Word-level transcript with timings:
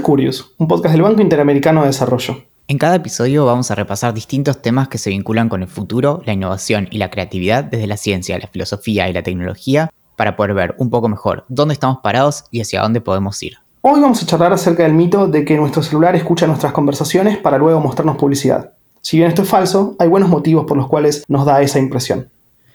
es 0.00 0.04
Curious, 0.04 0.54
un 0.56 0.66
podcast 0.66 0.92
del 0.92 1.02
Banco 1.02 1.20
Interamericano 1.20 1.82
de 1.82 1.88
Desarrollo. 1.88 2.42
En 2.68 2.78
cada 2.78 2.96
episodio 2.96 3.44
vamos 3.44 3.70
a 3.70 3.74
repasar 3.74 4.14
distintos 4.14 4.62
temas 4.62 4.88
que 4.88 4.98
se 4.98 5.10
vinculan 5.10 5.48
con 5.48 5.62
el 5.62 5.68
futuro, 5.68 6.22
la 6.24 6.32
innovación 6.32 6.88
y 6.90 6.98
la 6.98 7.10
creatividad 7.10 7.64
desde 7.64 7.86
la 7.86 7.96
ciencia, 7.96 8.38
la 8.38 8.46
filosofía 8.46 9.08
y 9.08 9.12
la 9.12 9.22
tecnología 9.22 9.92
para 10.16 10.36
poder 10.36 10.54
ver 10.54 10.74
un 10.78 10.88
poco 10.88 11.08
mejor 11.08 11.44
dónde 11.48 11.74
estamos 11.74 11.98
parados 12.02 12.44
y 12.50 12.60
hacia 12.62 12.80
dónde 12.80 13.00
podemos 13.00 13.42
ir. 13.42 13.58
Hoy 13.82 14.00
vamos 14.00 14.22
a 14.22 14.26
charlar 14.26 14.52
acerca 14.52 14.84
del 14.84 14.94
mito 14.94 15.26
de 15.26 15.44
que 15.44 15.56
nuestro 15.56 15.82
celular 15.82 16.16
escucha 16.16 16.46
nuestras 16.46 16.72
conversaciones 16.72 17.36
para 17.38 17.58
luego 17.58 17.80
mostrarnos 17.80 18.16
publicidad. 18.16 18.72
Si 19.02 19.18
bien 19.18 19.28
esto 19.28 19.42
es 19.42 19.48
falso, 19.48 19.96
hay 19.98 20.08
buenos 20.08 20.30
motivos 20.30 20.64
por 20.66 20.76
los 20.76 20.88
cuales 20.88 21.24
nos 21.28 21.44
da 21.44 21.60
esa 21.60 21.78
impresión. 21.78 22.30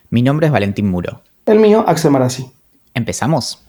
Mi 0.10 0.22
nombre 0.22 0.48
es 0.48 0.54
Valentín 0.54 0.90
Muro. 0.90 1.22
El 1.46 1.60
mío, 1.60 1.84
Axel 1.88 2.12
Marazzi. 2.12 2.52
¿Empezamos? 2.94 3.65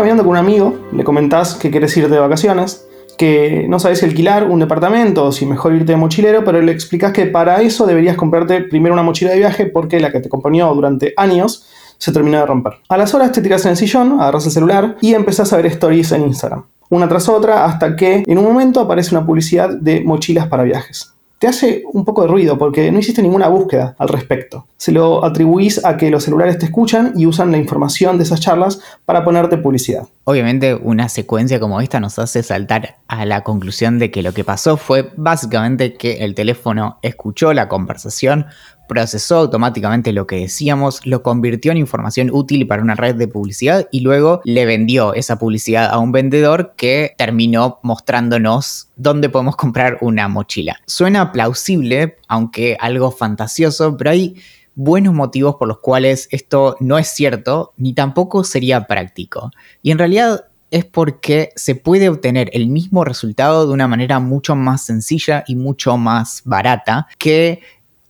Caminando 0.00 0.22
con 0.24 0.30
un 0.30 0.38
amigo, 0.38 0.78
le 0.92 1.04
comentás 1.04 1.56
que 1.56 1.70
querés 1.70 1.94
irte 1.94 2.08
de 2.08 2.18
vacaciones, 2.18 2.86
que 3.18 3.66
no 3.68 3.78
sabes 3.78 4.02
alquilar 4.02 4.44
un 4.44 4.58
departamento 4.58 5.26
o 5.26 5.30
si 5.30 5.44
mejor 5.44 5.74
irte 5.74 5.92
de 5.92 5.98
mochilero, 5.98 6.42
pero 6.42 6.62
le 6.62 6.72
explicas 6.72 7.12
que 7.12 7.26
para 7.26 7.60
eso 7.60 7.84
deberías 7.84 8.16
comprarte 8.16 8.62
primero 8.62 8.94
una 8.94 9.02
mochila 9.02 9.32
de 9.32 9.36
viaje 9.36 9.66
porque 9.66 10.00
la 10.00 10.10
que 10.10 10.20
te 10.20 10.28
acompañó 10.28 10.74
durante 10.74 11.12
años 11.18 11.66
se 11.98 12.12
terminó 12.12 12.38
de 12.38 12.46
romper. 12.46 12.78
A 12.88 12.96
las 12.96 13.12
horas 13.12 13.30
te 13.32 13.42
tiras 13.42 13.66
en 13.66 13.72
el 13.72 13.76
sillón, 13.76 14.18
agarras 14.18 14.46
el 14.46 14.52
celular 14.52 14.96
y 15.02 15.12
empezás 15.12 15.52
a 15.52 15.58
ver 15.58 15.66
stories 15.66 16.12
en 16.12 16.22
Instagram, 16.22 16.64
una 16.88 17.06
tras 17.06 17.28
otra, 17.28 17.66
hasta 17.66 17.94
que 17.94 18.24
en 18.26 18.38
un 18.38 18.44
momento 18.44 18.80
aparece 18.80 19.14
una 19.14 19.26
publicidad 19.26 19.68
de 19.68 20.00
mochilas 20.00 20.46
para 20.46 20.62
viajes 20.62 21.12
te 21.40 21.48
hace 21.48 21.84
un 21.94 22.04
poco 22.04 22.20
de 22.20 22.28
ruido 22.28 22.58
porque 22.58 22.92
no 22.92 22.98
hiciste 22.98 23.22
ninguna 23.22 23.48
búsqueda 23.48 23.96
al 23.98 24.08
respecto. 24.08 24.66
Se 24.76 24.92
lo 24.92 25.24
atribuís 25.24 25.82
a 25.86 25.96
que 25.96 26.10
los 26.10 26.24
celulares 26.24 26.58
te 26.58 26.66
escuchan 26.66 27.14
y 27.16 27.24
usan 27.24 27.50
la 27.50 27.56
información 27.56 28.18
de 28.18 28.24
esas 28.24 28.40
charlas 28.40 28.82
para 29.06 29.24
ponerte 29.24 29.56
publicidad. 29.56 30.02
Obviamente 30.24 30.74
una 30.74 31.08
secuencia 31.08 31.58
como 31.58 31.80
esta 31.80 31.98
nos 31.98 32.18
hace 32.18 32.42
saltar 32.42 32.98
a 33.08 33.24
la 33.24 33.40
conclusión 33.42 33.98
de 33.98 34.10
que 34.10 34.22
lo 34.22 34.34
que 34.34 34.44
pasó 34.44 34.76
fue 34.76 35.12
básicamente 35.16 35.94
que 35.94 36.24
el 36.24 36.34
teléfono 36.34 36.98
escuchó 37.00 37.54
la 37.54 37.68
conversación, 37.68 38.44
procesó 38.90 39.36
automáticamente 39.36 40.12
lo 40.12 40.26
que 40.26 40.40
decíamos, 40.40 41.06
lo 41.06 41.22
convirtió 41.22 41.70
en 41.70 41.78
información 41.78 42.28
útil 42.32 42.66
para 42.66 42.82
una 42.82 42.96
red 42.96 43.14
de 43.14 43.28
publicidad 43.28 43.86
y 43.92 44.00
luego 44.00 44.40
le 44.44 44.66
vendió 44.66 45.14
esa 45.14 45.38
publicidad 45.38 45.88
a 45.92 45.98
un 45.98 46.10
vendedor 46.10 46.74
que 46.76 47.14
terminó 47.16 47.78
mostrándonos 47.84 48.88
dónde 48.96 49.28
podemos 49.28 49.54
comprar 49.54 49.98
una 50.00 50.26
mochila. 50.26 50.76
Suena 50.88 51.30
plausible, 51.30 52.16
aunque 52.26 52.76
algo 52.80 53.12
fantasioso, 53.12 53.96
pero 53.96 54.10
hay 54.10 54.34
buenos 54.74 55.14
motivos 55.14 55.54
por 55.54 55.68
los 55.68 55.78
cuales 55.78 56.26
esto 56.32 56.76
no 56.80 56.98
es 56.98 57.06
cierto 57.06 57.74
ni 57.76 57.92
tampoco 57.92 58.42
sería 58.42 58.88
práctico. 58.88 59.52
Y 59.84 59.92
en 59.92 59.98
realidad 59.98 60.46
es 60.72 60.84
porque 60.84 61.50
se 61.54 61.76
puede 61.76 62.08
obtener 62.08 62.50
el 62.54 62.66
mismo 62.66 63.04
resultado 63.04 63.68
de 63.68 63.72
una 63.72 63.86
manera 63.86 64.18
mucho 64.18 64.56
más 64.56 64.84
sencilla 64.84 65.44
y 65.46 65.54
mucho 65.54 65.96
más 65.96 66.42
barata 66.44 67.06
que 67.18 67.60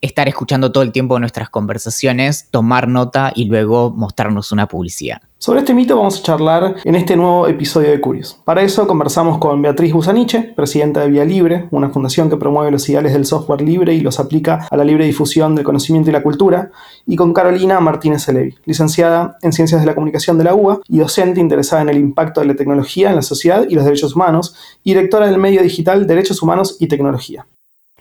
estar 0.01 0.29
escuchando 0.29 0.73
todo 0.73 0.83
el 0.83 0.93
tiempo 0.93 1.19
nuestras 1.19 1.51
conversaciones, 1.51 2.49
tomar 2.51 2.89
nota 2.89 3.33
y 3.35 3.45
luego 3.45 3.91
mostrarnos 3.91 4.53
una 4.53 4.67
publicidad. 4.67 5.21
Sobre 5.39 5.61
este 5.61 5.73
mito 5.73 5.97
vamos 5.97 6.21
a 6.21 6.23
charlar 6.23 6.77
en 6.85 6.95
este 6.95 7.17
nuevo 7.17 7.49
episodio 7.49 7.91
de 7.91 7.99
Curios. 7.99 8.39
Para 8.45 8.61
eso 8.61 8.87
conversamos 8.87 9.39
con 9.39 9.63
Beatriz 9.63 9.95
Busaniche, 9.95 10.53
presidenta 10.55 11.01
de 11.01 11.09
Vía 11.09 11.25
Libre, 11.25 11.67
una 11.71 11.89
fundación 11.89 12.29
que 12.29 12.37
promueve 12.37 12.71
los 12.71 12.87
ideales 12.91 13.15
del 13.15 13.25
software 13.25 13.63
libre 13.63 13.95
y 13.95 14.01
los 14.01 14.21
aplica 14.21 14.69
a 14.71 14.77
la 14.77 14.85
libre 14.85 15.07
difusión 15.07 15.55
del 15.55 15.65
conocimiento 15.65 16.11
y 16.11 16.13
la 16.13 16.23
cultura, 16.23 16.71
y 17.07 17.17
con 17.17 17.33
Carolina 17.33 17.81
Martínez 17.81 18.29
Elevi, 18.29 18.55
licenciada 18.67 19.39
en 19.41 19.55
Ciencias 19.55 19.81
de 19.81 19.87
la 19.87 19.95
Comunicación 19.95 20.37
de 20.37 20.45
la 20.45 20.55
UBA 20.55 20.81
y 20.87 20.99
docente 20.99 21.41
interesada 21.41 21.81
en 21.81 21.89
el 21.89 21.97
impacto 21.97 22.43
de 22.43 22.47
la 22.47 22.55
tecnología 22.55 23.09
en 23.09 23.17
la 23.17 23.23
sociedad 23.23 23.65
y 23.67 23.75
los 23.75 23.85
derechos 23.85 24.15
humanos, 24.15 24.55
y 24.85 24.93
directora 24.93 25.27
del 25.27 25.39
medio 25.39 25.63
digital 25.63 26.07
Derechos 26.07 26.43
Humanos 26.43 26.77
y 26.81 26.87
Tecnología. 26.87 27.47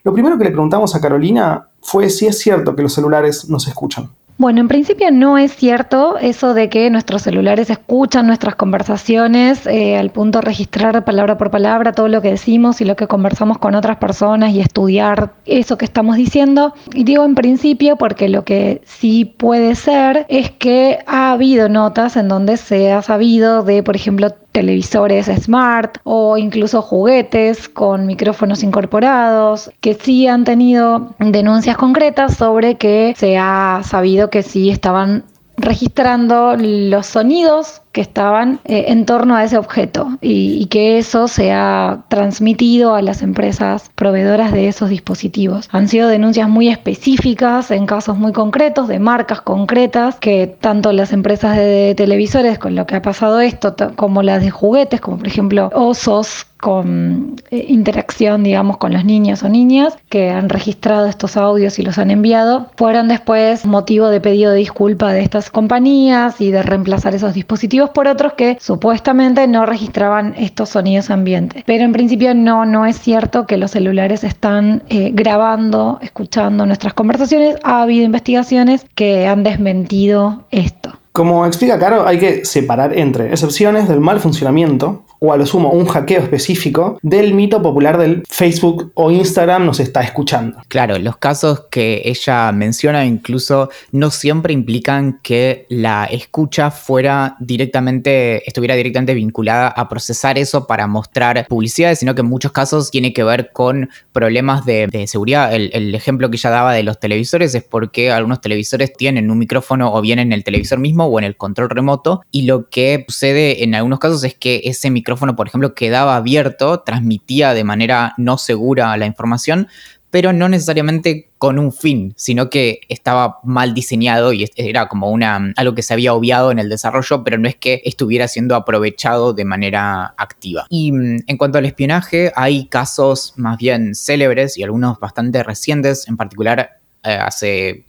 Lo 0.03 0.13
primero 0.13 0.37
que 0.37 0.45
le 0.45 0.51
preguntamos 0.51 0.95
a 0.95 1.01
Carolina 1.01 1.68
fue 1.81 2.09
si 2.09 2.27
es 2.27 2.39
cierto 2.39 2.75
que 2.75 2.83
los 2.83 2.93
celulares 2.93 3.49
nos 3.49 3.67
escuchan. 3.67 4.09
Bueno, 4.39 4.61
en 4.61 4.69
principio 4.69 5.11
no 5.11 5.37
es 5.37 5.53
cierto 5.53 6.17
eso 6.17 6.53
de 6.53 6.69
que 6.69 6.89
nuestros 6.89 7.23
celulares 7.23 7.69
escuchan 7.69 8.25
nuestras 8.25 8.55
conversaciones 8.55 9.67
eh, 9.67 9.97
al 9.97 10.11
punto 10.11 10.39
de 10.39 10.45
registrar 10.45 11.03
palabra 11.03 11.37
por 11.37 11.51
palabra 11.51 11.91
todo 11.91 12.07
lo 12.07 12.21
que 12.21 12.29
decimos 12.29 12.79
y 12.79 12.85
lo 12.85 12.95
que 12.95 13.05
conversamos 13.07 13.57
con 13.57 13.75
otras 13.75 13.97
personas 13.97 14.53
y 14.53 14.61
estudiar 14.61 15.33
eso 15.45 15.77
que 15.77 15.83
estamos 15.83 16.15
diciendo. 16.15 16.73
Y 16.93 17.03
digo 17.03 17.25
en 17.25 17.35
principio 17.35 17.97
porque 17.97 18.29
lo 18.29 18.45
que 18.45 18.81
sí 18.85 19.25
puede 19.25 19.75
ser 19.75 20.25
es 20.29 20.51
que 20.51 20.99
ha 21.05 21.33
habido 21.33 21.67
notas 21.67 22.15
en 22.15 22.29
donde 22.29 22.55
se 22.55 22.93
ha 22.93 23.01
sabido 23.01 23.63
de, 23.63 23.83
por 23.83 23.97
ejemplo, 23.97 24.33
televisores 24.59 25.27
smart 25.27 25.99
o 26.03 26.37
incluso 26.37 26.81
juguetes 26.81 27.69
con 27.69 28.05
micrófonos 28.05 28.61
incorporados, 28.61 29.71
que 29.79 29.93
sí 29.93 30.27
han 30.27 30.43
tenido 30.43 31.15
denuncias 31.17 31.77
concretas 31.77 32.35
sobre 32.35 32.75
que 32.75 33.13
se 33.15 33.37
ha 33.37 33.81
sabido 33.85 34.29
que 34.29 34.43
sí 34.43 34.69
estaban 34.69 35.23
registrando 35.59 36.55
los 36.57 37.05
sonidos 37.05 37.81
que 37.91 38.01
estaban 38.01 38.59
eh, 38.65 38.85
en 38.89 39.05
torno 39.05 39.35
a 39.35 39.43
ese 39.43 39.57
objeto 39.57 40.17
y, 40.21 40.67
que 40.67 40.99
eso 40.99 41.27
se 41.27 41.51
ha 41.51 42.03
transmitido 42.09 42.93
a 42.93 43.01
las 43.01 43.23
empresas 43.23 43.89
proveedoras 43.95 44.53
de 44.53 44.67
esos 44.67 44.89
dispositivos. 44.89 45.67
Han 45.71 45.87
sido 45.87 46.07
denuncias 46.07 46.47
muy 46.47 46.69
específicas 46.69 47.71
en 47.71 47.87
casos 47.87 48.17
muy 48.17 48.31
concretos, 48.31 48.87
de 48.87 48.99
marcas 48.99 49.41
concretas, 49.41 50.15
que 50.17 50.45
tanto 50.47 50.91
las 50.93 51.11
empresas 51.11 51.57
de 51.57 51.95
televisores 51.97 52.59
con 52.59 52.75
lo 52.75 52.85
que 52.85 52.95
ha 52.95 53.01
pasado 53.01 53.39
esto, 53.39 53.75
como 53.95 54.21
las 54.21 54.43
de 54.43 54.51
juguetes, 54.51 55.01
como 55.01 55.17
por 55.17 55.27
ejemplo 55.27 55.71
Osos, 55.73 56.45
con 56.59 57.35
eh, 57.51 57.65
interacción, 57.69 58.43
digamos, 58.43 58.77
con 58.77 58.93
los 58.93 59.05
niños 59.05 59.43
o 59.43 59.49
niñas 59.49 59.97
que 60.09 60.29
han 60.29 60.49
registrado 60.49 61.07
estos 61.07 61.37
audios 61.37 61.79
y 61.79 61.83
los 61.83 61.97
han 61.97 62.11
enviado, 62.11 62.69
fueron 62.75 63.07
después 63.07 63.65
motivo 63.65 64.09
de 64.09 64.21
pedido 64.21 64.51
de 64.51 64.57
disculpa 64.57 65.13
de 65.13 65.21
estas 65.21 65.49
compañías 65.49 66.41
y 66.41 66.51
de 66.51 66.61
reemplazar 66.61 67.15
esos 67.15 67.33
dispositivos 67.33 67.89
por 67.91 68.07
otros 68.07 68.33
que 68.33 68.57
supuestamente 68.59 69.47
no 69.47 69.65
registraban 69.65 70.35
estos 70.37 70.69
sonidos 70.69 71.09
ambientes. 71.09 71.63
Pero 71.65 71.83
en 71.83 71.93
principio 71.93 72.33
no, 72.35 72.65
no 72.65 72.85
es 72.85 72.99
cierto 72.99 73.45
que 73.45 73.57
los 73.57 73.71
celulares 73.71 74.23
están 74.23 74.83
eh, 74.89 75.11
grabando, 75.13 75.99
escuchando 76.01 76.65
nuestras 76.65 76.93
conversaciones. 76.93 77.55
Ha 77.63 77.83
habido 77.83 78.03
investigaciones 78.05 78.85
que 78.95 79.27
han 79.27 79.43
desmentido 79.43 80.45
esto. 80.51 80.93
Como 81.11 81.45
explica 81.45 81.79
Caro, 81.79 82.07
hay 82.07 82.19
que 82.19 82.45
separar 82.45 82.97
entre 82.97 83.31
excepciones 83.31 83.87
del 83.87 83.99
mal 83.99 84.19
funcionamiento 84.19 85.03
o 85.19 85.33
a 85.33 85.37
lo 85.37 85.45
sumo 85.45 85.71
un 85.71 85.85
hackeo 85.85 86.21
específico 86.21 86.97
del 87.01 87.33
mito 87.33 87.61
popular 87.61 87.97
del 87.97 88.23
Facebook 88.27 88.91
o 88.95 89.11
Instagram 89.11 89.65
nos 89.65 89.79
está 89.79 90.01
escuchando. 90.01 90.57
Claro, 90.67 90.97
los 90.97 91.17
casos 91.17 91.65
que 91.69 92.01
ella 92.05 92.51
menciona 92.51 93.05
incluso 93.05 93.69
no 93.91 94.11
siempre 94.11 94.53
implican 94.53 95.19
que 95.21 95.65
la 95.69 96.05
escucha 96.05 96.71
fuera 96.71 97.35
directamente, 97.39 98.47
estuviera 98.47 98.75
directamente 98.75 99.13
vinculada 99.13 99.67
a 99.67 99.89
procesar 99.89 100.37
eso 100.37 100.65
para 100.67 100.87
mostrar 100.87 101.45
publicidades, 101.47 101.99
sino 101.99 102.15
que 102.15 102.21
en 102.21 102.27
muchos 102.27 102.51
casos 102.51 102.89
tiene 102.89 103.13
que 103.13 103.23
ver 103.23 103.51
con 103.51 103.89
problemas 104.13 104.65
de, 104.65 104.89
seguridad. 105.07 105.53
El, 105.53 105.69
el, 105.73 105.95
ejemplo 105.95 106.29
que 106.29 106.37
ella 106.37 106.49
daba 106.49 106.73
de 106.73 106.83
los 106.83 106.99
televisores 106.99 107.53
es 107.55 107.63
porque 107.63 108.11
algunos 108.11 108.41
televisores 108.41 108.93
tienen 108.93 109.31
un 109.31 109.37
micrófono 109.37 109.93
o 109.93 110.01
bien 110.01 110.19
en 110.19 110.33
el 110.33 110.43
televisor 110.43 110.79
mismo 110.79 111.05
o 111.05 111.19
en 111.19 111.25
el 111.25 111.35
control 111.35 111.69
remoto 111.69 112.21
y 112.31 112.43
lo 112.43 112.69
que 112.69 113.05
sucede 113.07 113.63
en 113.63 113.75
algunos 113.75 113.99
casos 113.99 114.23
es 114.23 114.35
que 114.35 114.61
ese 114.65 114.89
micrófono 114.89 115.08
micrófono, 115.09 115.35
por 115.35 115.47
ejemplo, 115.47 115.73
quedaba 115.73 116.15
abierto, 116.15 116.81
transmitía 116.81 117.55
de 117.55 117.63
manera 117.63 118.13
no 118.17 118.37
segura 118.37 118.95
la 118.95 119.07
información, 119.07 119.67
pero 120.11 120.33
no 120.33 120.47
necesariamente 120.49 121.29
con 121.39 121.57
un 121.57 121.71
fin, 121.71 122.13
sino 122.15 122.51
que 122.51 122.81
estaba 122.89 123.39
mal 123.43 123.73
diseñado 123.73 124.33
y 124.33 124.47
era 124.55 124.87
como 124.87 125.09
una, 125.09 125.51
algo 125.55 125.73
que 125.73 125.81
se 125.81 125.93
había 125.93 126.13
obviado 126.13 126.51
en 126.51 126.59
el 126.59 126.69
desarrollo, 126.69 127.23
pero 127.23 127.39
no 127.39 127.47
es 127.47 127.55
que 127.55 127.81
estuviera 127.85 128.27
siendo 128.27 128.55
aprovechado 128.55 129.33
de 129.33 129.45
manera 129.45 130.13
activa. 130.17 130.67
Y 130.69 130.91
mm, 130.91 131.23
en 131.25 131.37
cuanto 131.37 131.57
al 131.57 131.65
espionaje, 131.65 132.31
hay 132.35 132.67
casos 132.67 133.33
más 133.35 133.57
bien 133.57 133.95
célebres 133.95 134.59
y 134.59 134.63
algunos 134.63 134.99
bastante 134.99 135.41
recientes, 135.41 136.07
en 136.07 136.17
particular 136.17 136.77
eh, 137.03 137.13
hace 137.13 137.85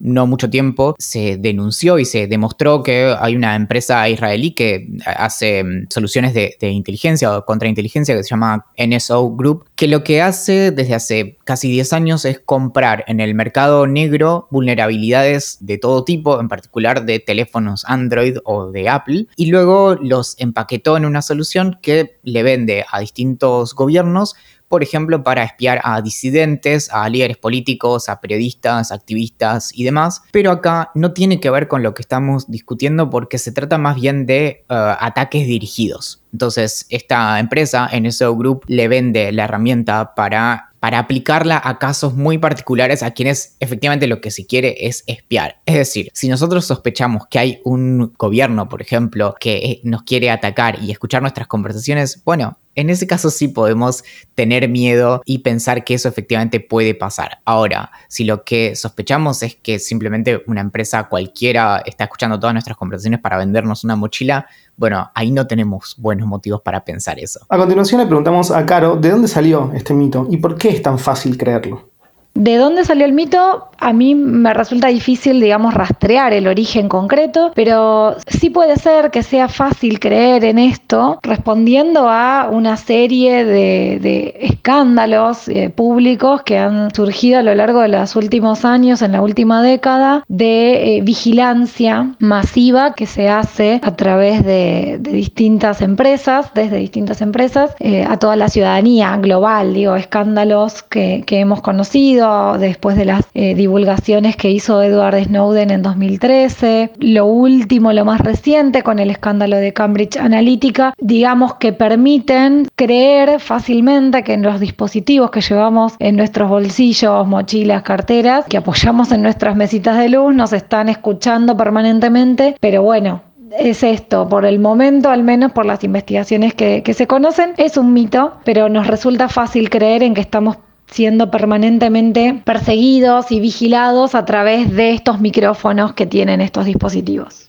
no 0.00 0.26
mucho 0.26 0.50
tiempo 0.50 0.94
se 0.98 1.36
denunció 1.38 1.98
y 1.98 2.04
se 2.04 2.26
demostró 2.26 2.82
que 2.82 3.14
hay 3.18 3.36
una 3.36 3.56
empresa 3.56 4.08
israelí 4.08 4.52
que 4.52 4.88
hace 5.04 5.64
mm, 5.64 5.86
soluciones 5.90 6.34
de, 6.34 6.56
inteligencia 6.60 7.36
o 7.36 7.44
contrainteligencia 7.44 8.16
que 8.16 8.22
se 8.22 8.30
llama 8.30 8.66
NSO 8.76 9.34
Group, 9.34 9.64
que 9.74 9.88
lo 9.88 10.04
que 10.04 10.22
hace 10.22 10.70
desde 10.70 10.94
hace 10.94 11.38
casi 11.44 11.70
10 11.70 11.92
años 11.92 12.24
es 12.24 12.38
comprar 12.40 13.04
en 13.08 13.20
el 13.20 13.34
mercado 13.34 13.86
negro 13.86 14.48
vulnerabilidades 14.50 15.58
de 15.60 15.78
todo 15.78 16.04
tipo, 16.04 16.40
en 16.40 16.48
particular 16.48 17.04
de 17.04 17.20
teléfonos 17.20 17.84
Android 17.86 18.38
o 18.44 18.70
de 18.70 18.88
Apple, 18.88 19.26
y 19.36 19.46
luego 19.46 19.94
los 19.94 20.34
empaquetó 20.38 20.96
en 20.96 21.04
una 21.04 21.22
solución 21.22 21.78
que 21.82 22.18
le 22.22 22.42
vende 22.42 22.84
a 22.90 23.00
distintos 23.00 23.74
gobiernos 23.74 24.34
por 24.68 24.82
ejemplo, 24.82 25.22
para 25.22 25.42
espiar 25.44 25.80
a 25.84 26.00
disidentes, 26.00 26.90
a 26.92 27.08
líderes 27.08 27.36
políticos, 27.36 28.08
a 28.08 28.20
periodistas, 28.20 28.92
activistas 28.92 29.70
y 29.74 29.84
demás. 29.84 30.22
Pero 30.30 30.50
acá 30.50 30.90
no 30.94 31.12
tiene 31.12 31.40
que 31.40 31.50
ver 31.50 31.68
con 31.68 31.82
lo 31.82 31.94
que 31.94 32.02
estamos 32.02 32.50
discutiendo 32.50 33.10
porque 33.10 33.38
se 33.38 33.52
trata 33.52 33.78
más 33.78 33.96
bien 33.96 34.26
de 34.26 34.46
eh, 34.46 34.64
ataques 34.68 35.46
dirigidos. 35.46 36.22
Entonces, 36.32 36.86
esta 36.90 37.38
empresa, 37.40 37.90
NSO 37.98 38.36
Group, 38.36 38.64
le 38.66 38.88
vende 38.88 39.32
la 39.32 39.44
herramienta 39.44 40.14
para 40.14 40.68
para 40.80 40.98
aplicarla 40.98 41.60
a 41.62 41.78
casos 41.78 42.14
muy 42.14 42.38
particulares 42.38 43.02
a 43.02 43.10
quienes 43.10 43.56
efectivamente 43.60 44.06
lo 44.06 44.20
que 44.20 44.30
se 44.30 44.46
quiere 44.46 44.86
es 44.86 45.02
espiar. 45.06 45.60
Es 45.66 45.74
decir, 45.74 46.10
si 46.14 46.28
nosotros 46.28 46.66
sospechamos 46.66 47.26
que 47.28 47.38
hay 47.38 47.60
un 47.64 48.12
gobierno, 48.16 48.68
por 48.68 48.80
ejemplo, 48.80 49.34
que 49.38 49.80
nos 49.82 50.02
quiere 50.02 50.30
atacar 50.30 50.82
y 50.82 50.90
escuchar 50.90 51.22
nuestras 51.22 51.48
conversaciones, 51.48 52.22
bueno, 52.24 52.58
en 52.74 52.90
ese 52.90 53.08
caso 53.08 53.30
sí 53.30 53.48
podemos 53.48 54.04
tener 54.36 54.68
miedo 54.68 55.20
y 55.24 55.38
pensar 55.38 55.82
que 55.82 55.94
eso 55.94 56.08
efectivamente 56.08 56.60
puede 56.60 56.94
pasar. 56.94 57.40
Ahora, 57.44 57.90
si 58.06 58.22
lo 58.22 58.44
que 58.44 58.76
sospechamos 58.76 59.42
es 59.42 59.56
que 59.56 59.80
simplemente 59.80 60.44
una 60.46 60.60
empresa 60.60 61.08
cualquiera 61.08 61.82
está 61.84 62.04
escuchando 62.04 62.38
todas 62.38 62.54
nuestras 62.54 62.76
conversaciones 62.76 63.18
para 63.18 63.36
vendernos 63.36 63.82
una 63.82 63.96
mochila, 63.96 64.46
bueno, 64.78 65.10
ahí 65.14 65.32
no 65.32 65.46
tenemos 65.46 65.96
buenos 65.98 66.26
motivos 66.26 66.62
para 66.62 66.84
pensar 66.84 67.18
eso. 67.18 67.40
A 67.48 67.58
continuación 67.58 68.00
le 68.00 68.06
preguntamos 68.06 68.52
a 68.52 68.64
Caro 68.64 68.96
de 68.96 69.10
dónde 69.10 69.28
salió 69.28 69.72
este 69.74 69.92
mito 69.92 70.26
y 70.30 70.36
por 70.36 70.56
qué 70.56 70.70
es 70.70 70.80
tan 70.80 70.98
fácil 70.98 71.36
creerlo. 71.36 71.90
¿De 72.34 72.56
dónde 72.56 72.84
salió 72.84 73.04
el 73.04 73.12
mito? 73.12 73.67
A 73.80 73.92
mí 73.92 74.16
me 74.16 74.52
resulta 74.54 74.88
difícil, 74.88 75.40
digamos, 75.40 75.72
rastrear 75.72 76.32
el 76.32 76.48
origen 76.48 76.88
concreto, 76.88 77.52
pero 77.54 78.16
sí 78.26 78.50
puede 78.50 78.76
ser 78.76 79.12
que 79.12 79.22
sea 79.22 79.48
fácil 79.48 80.00
creer 80.00 80.44
en 80.44 80.58
esto 80.58 81.20
respondiendo 81.22 82.08
a 82.08 82.48
una 82.50 82.76
serie 82.76 83.44
de, 83.44 84.36
escándalos 84.40 85.48
eh, 85.48 85.70
públicos 85.70 86.42
que 86.42 86.58
han 86.58 86.92
surgido 86.92 87.38
a 87.38 87.42
lo 87.42 87.54
largo 87.54 87.80
de 87.80 87.88
los 87.88 88.16
últimos 88.16 88.64
años, 88.64 89.00
en 89.00 89.12
la 89.12 89.22
última 89.22 89.62
década, 89.62 90.24
de 90.26 90.96
eh, 90.96 91.00
vigilancia 91.02 92.16
masiva 92.18 92.94
que 92.94 93.06
se 93.06 93.28
hace 93.28 93.80
a 93.84 93.94
través 93.94 94.44
de, 94.44 94.98
distintas 95.00 95.82
empresas, 95.82 96.50
desde 96.54 96.78
distintas 96.78 97.22
empresas, 97.22 97.74
eh, 97.78 98.04
a 98.04 98.18
toda 98.18 98.34
la 98.34 98.48
ciudadanía 98.48 99.16
global, 99.18 99.74
digo, 99.74 99.94
escándalos 99.94 100.82
que 100.82 101.24
hemos 101.30 101.62
conocido 101.62 102.58
después 102.58 102.96
de 102.96 103.04
las 103.04 103.24
divulgaciones 103.68 104.34
que 104.36 104.50
hizo 104.50 104.82
Edward 104.82 105.24
Snowden 105.24 105.70
en 105.70 105.82
2013. 105.82 106.92
Lo 107.00 107.26
último, 107.26 107.92
lo 107.92 108.06
más 108.06 108.22
reciente, 108.22 108.82
con 108.82 108.98
el 108.98 109.10
escándalo 109.10 109.56
de 109.56 109.74
Cambridge 109.74 110.16
Analytica, 110.16 110.94
digamos 110.98 111.56
que 111.56 111.74
permiten 111.74 112.66
creer 112.76 113.40
fácilmente 113.40 114.24
que 114.24 114.32
en 114.32 114.42
los 114.42 114.58
dispositivos 114.58 115.30
que 115.30 115.42
llevamos 115.42 115.96
en 115.98 116.16
nuestros 116.16 116.48
bolsillos, 116.48 117.26
mochilas, 117.26 117.82
carteras, 117.82 118.46
que 118.46 118.56
apoyamos 118.56 119.12
en 119.12 119.20
nuestras 119.20 119.54
mesitas 119.54 119.98
de 119.98 120.08
luz, 120.08 120.34
nos 120.34 120.54
están 120.54 120.88
escuchando 120.88 121.54
permanentemente, 121.54 122.56
pero 122.60 122.82
bueno, 122.82 123.20
es 123.58 123.82
esto, 123.82 124.28
por 124.28 124.44
el 124.44 124.58
momento, 124.58 125.10
al 125.10 125.22
menos 125.22 125.52
por 125.52 125.66
las 125.66 125.84
investigaciones 125.84 126.54
que, 126.54 126.82
se 126.94 127.06
conocen, 127.06 127.52
es 127.56 127.76
un 127.76 127.92
mito, 127.92 128.34
pero 128.44 128.68
nos 128.68 128.86
resulta 128.86 129.28
fácil 129.28 129.70
creer 129.70 130.02
en 130.02 130.14
que 130.14 130.20
estamos 130.20 130.58
siendo 130.90 131.30
permanentemente 131.30 132.40
perseguidos 132.44 133.30
y 133.30 133.40
vigilados 133.40 134.14
a 134.14 134.24
través 134.24 134.74
de 134.74 134.90
estos 134.90 135.20
micrófonos 135.20 135.92
que 135.92 136.06
tienen 136.06 136.40
estos 136.40 136.64
dispositivos. 136.64 137.48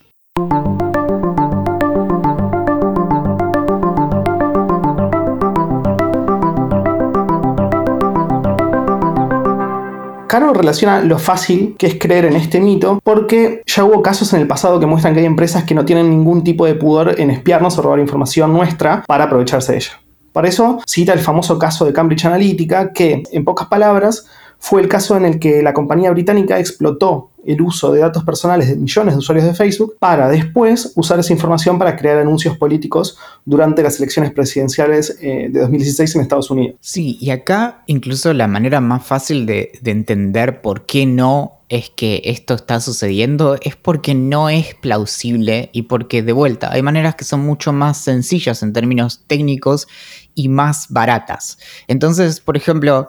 Caro 10.29 10.53
relaciona 10.53 11.01
lo 11.01 11.17
fácil 11.17 11.75
que 11.75 11.87
es 11.87 11.95
creer 11.99 12.25
en 12.25 12.35
este 12.35 12.61
mito 12.61 12.99
porque 13.03 13.63
ya 13.65 13.83
hubo 13.83 14.03
casos 14.03 14.31
en 14.33 14.41
el 14.41 14.47
pasado 14.47 14.79
que 14.79 14.85
muestran 14.85 15.15
que 15.15 15.21
hay 15.21 15.25
empresas 15.25 15.63
que 15.63 15.73
no 15.73 15.85
tienen 15.85 16.11
ningún 16.11 16.43
tipo 16.43 16.67
de 16.67 16.75
pudor 16.75 17.19
en 17.19 17.31
espiarnos 17.31 17.79
o 17.79 17.81
robar 17.81 17.99
información 17.99 18.53
nuestra 18.53 19.03
para 19.07 19.23
aprovecharse 19.23 19.71
de 19.71 19.77
ella. 19.79 19.99
Por 20.31 20.45
eso 20.45 20.79
cita 20.85 21.13
el 21.13 21.19
famoso 21.19 21.57
caso 21.57 21.85
de 21.85 21.93
Cambridge 21.93 22.25
Analytica, 22.25 22.91
que, 22.93 23.23
en 23.31 23.45
pocas 23.45 23.67
palabras, 23.67 24.25
fue 24.59 24.81
el 24.81 24.87
caso 24.87 25.17
en 25.17 25.25
el 25.25 25.39
que 25.39 25.63
la 25.63 25.73
compañía 25.73 26.11
británica 26.11 26.59
explotó 26.59 27.28
el 27.45 27.61
uso 27.61 27.91
de 27.91 28.01
datos 28.01 28.23
personales 28.23 28.69
de 28.69 28.75
millones 28.75 29.13
de 29.15 29.19
usuarios 29.19 29.45
de 29.45 29.53
Facebook 29.53 29.95
para 29.99 30.29
después 30.29 30.93
usar 30.95 31.19
esa 31.19 31.33
información 31.33 31.79
para 31.79 31.95
crear 31.95 32.17
anuncios 32.17 32.57
políticos 32.57 33.17
durante 33.45 33.81
las 33.83 33.97
elecciones 33.99 34.31
presidenciales 34.31 35.17
eh, 35.21 35.49
de 35.49 35.59
2016 35.59 36.15
en 36.15 36.21
Estados 36.21 36.51
Unidos. 36.51 36.75
Sí, 36.81 37.17
y 37.19 37.29
acá 37.29 37.83
incluso 37.87 38.33
la 38.33 38.47
manera 38.47 38.81
más 38.81 39.05
fácil 39.05 39.45
de, 39.45 39.71
de 39.81 39.91
entender 39.91 40.61
por 40.61 40.85
qué 40.85 41.05
no 41.05 41.59
es 41.69 41.91
que 41.91 42.21
esto 42.25 42.55
está 42.55 42.79
sucediendo 42.79 43.55
es 43.61 43.75
porque 43.75 44.15
no 44.15 44.49
es 44.49 44.73
plausible 44.73 45.69
y 45.71 45.83
porque 45.83 46.23
de 46.23 46.33
vuelta 46.33 46.71
hay 46.71 46.81
maneras 46.81 47.13
que 47.13 47.25
son 47.25 47.41
mucho 47.41 47.71
más 47.71 47.99
sencillas 47.99 48.63
en 48.63 48.73
términos 48.73 49.23
técnicos 49.27 49.87
y 50.33 50.49
más 50.49 50.87
baratas. 50.89 51.59
Entonces, 51.87 52.39
por 52.39 52.57
ejemplo, 52.57 53.07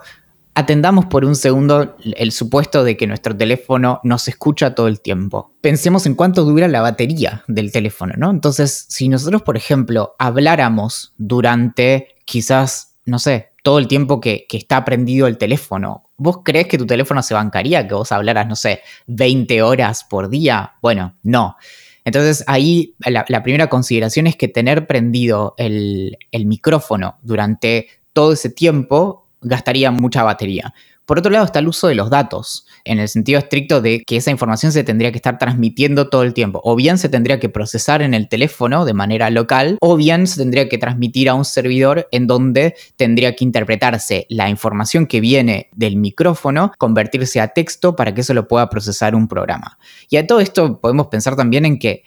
atendamos 0.60 1.06
por 1.06 1.24
un 1.24 1.34
segundo 1.34 1.96
el 2.02 2.32
supuesto 2.32 2.84
de 2.84 2.96
que 2.96 3.06
nuestro 3.06 3.36
teléfono 3.36 4.00
nos 4.04 4.28
escucha 4.28 4.74
todo 4.74 4.88
el 4.88 5.00
tiempo. 5.00 5.54
Pensemos 5.60 6.06
en 6.06 6.14
cuánto 6.14 6.44
dura 6.44 6.68
la 6.68 6.80
batería 6.80 7.44
del 7.48 7.72
teléfono, 7.72 8.14
¿no? 8.16 8.30
Entonces, 8.30 8.86
si 8.88 9.08
nosotros, 9.08 9.42
por 9.42 9.56
ejemplo, 9.56 10.14
habláramos 10.18 11.14
durante 11.18 12.14
quizás, 12.24 12.96
no 13.04 13.18
sé, 13.18 13.50
todo 13.62 13.78
el 13.78 13.88
tiempo 13.88 14.20
que, 14.20 14.46
está 14.50 14.84
prendido 14.84 15.26
el 15.26 15.38
teléfono. 15.38 16.10
¿Vos 16.16 16.40
crees 16.44 16.66
que 16.66 16.78
tu 16.78 16.86
teléfono 16.86 17.22
se 17.22 17.34
bancaría 17.34 17.86
que 17.86 17.94
vos 17.94 18.12
hablaras, 18.12 18.46
no 18.46 18.56
sé, 18.56 18.80
20 19.06 19.62
horas 19.62 20.04
por 20.04 20.28
día? 20.28 20.74
Bueno, 20.82 21.16
no. 21.22 21.56
Entonces 22.04 22.44
ahí 22.46 22.94
la, 23.00 23.42
primera 23.42 23.68
consideración 23.68 24.26
es 24.26 24.36
que 24.36 24.48
tener 24.48 24.86
prendido 24.86 25.54
el, 25.58 26.16
micrófono 26.32 27.18
durante 27.22 27.88
todo 28.12 28.32
ese 28.32 28.50
tiempo 28.50 29.28
gastaría 29.40 29.90
mucha 29.90 30.22
batería. 30.22 30.74
Por 31.10 31.18
otro 31.18 31.32
lado 31.32 31.44
está 31.44 31.58
el 31.58 31.66
uso 31.66 31.88
de 31.88 31.96
los 31.96 32.08
datos, 32.08 32.68
en 32.84 33.00
el 33.00 33.08
sentido 33.08 33.40
estricto 33.40 33.80
de 33.80 34.04
que 34.06 34.16
esa 34.16 34.30
información 34.30 34.70
se 34.70 34.84
tendría 34.84 35.10
que 35.10 35.18
estar 35.18 35.38
transmitiendo 35.38 36.08
todo 36.08 36.22
el 36.22 36.34
tiempo. 36.34 36.60
O 36.62 36.76
bien 36.76 36.98
se 36.98 37.08
tendría 37.08 37.40
que 37.40 37.48
procesar 37.48 38.00
en 38.00 38.14
el 38.14 38.28
teléfono 38.28 38.84
de 38.84 38.94
manera 38.94 39.28
local, 39.28 39.76
o 39.80 39.96
bien 39.96 40.28
se 40.28 40.40
tendría 40.40 40.68
que 40.68 40.78
transmitir 40.78 41.28
a 41.28 41.34
un 41.34 41.44
servidor 41.44 42.06
en 42.12 42.28
donde 42.28 42.76
tendría 42.94 43.34
que 43.34 43.42
interpretarse 43.42 44.26
la 44.28 44.48
información 44.50 45.08
que 45.08 45.20
viene 45.20 45.68
del 45.72 45.96
micrófono, 45.96 46.70
convertirse 46.78 47.40
a 47.40 47.48
texto 47.48 47.96
para 47.96 48.14
que 48.14 48.20
eso 48.20 48.32
lo 48.32 48.46
pueda 48.46 48.70
procesar 48.70 49.16
un 49.16 49.26
programa. 49.26 49.78
Y 50.10 50.16
a 50.16 50.28
todo 50.28 50.38
esto 50.38 50.80
podemos 50.80 51.08
pensar 51.08 51.34
también 51.34 51.64
en 51.64 51.80
que 51.80 52.04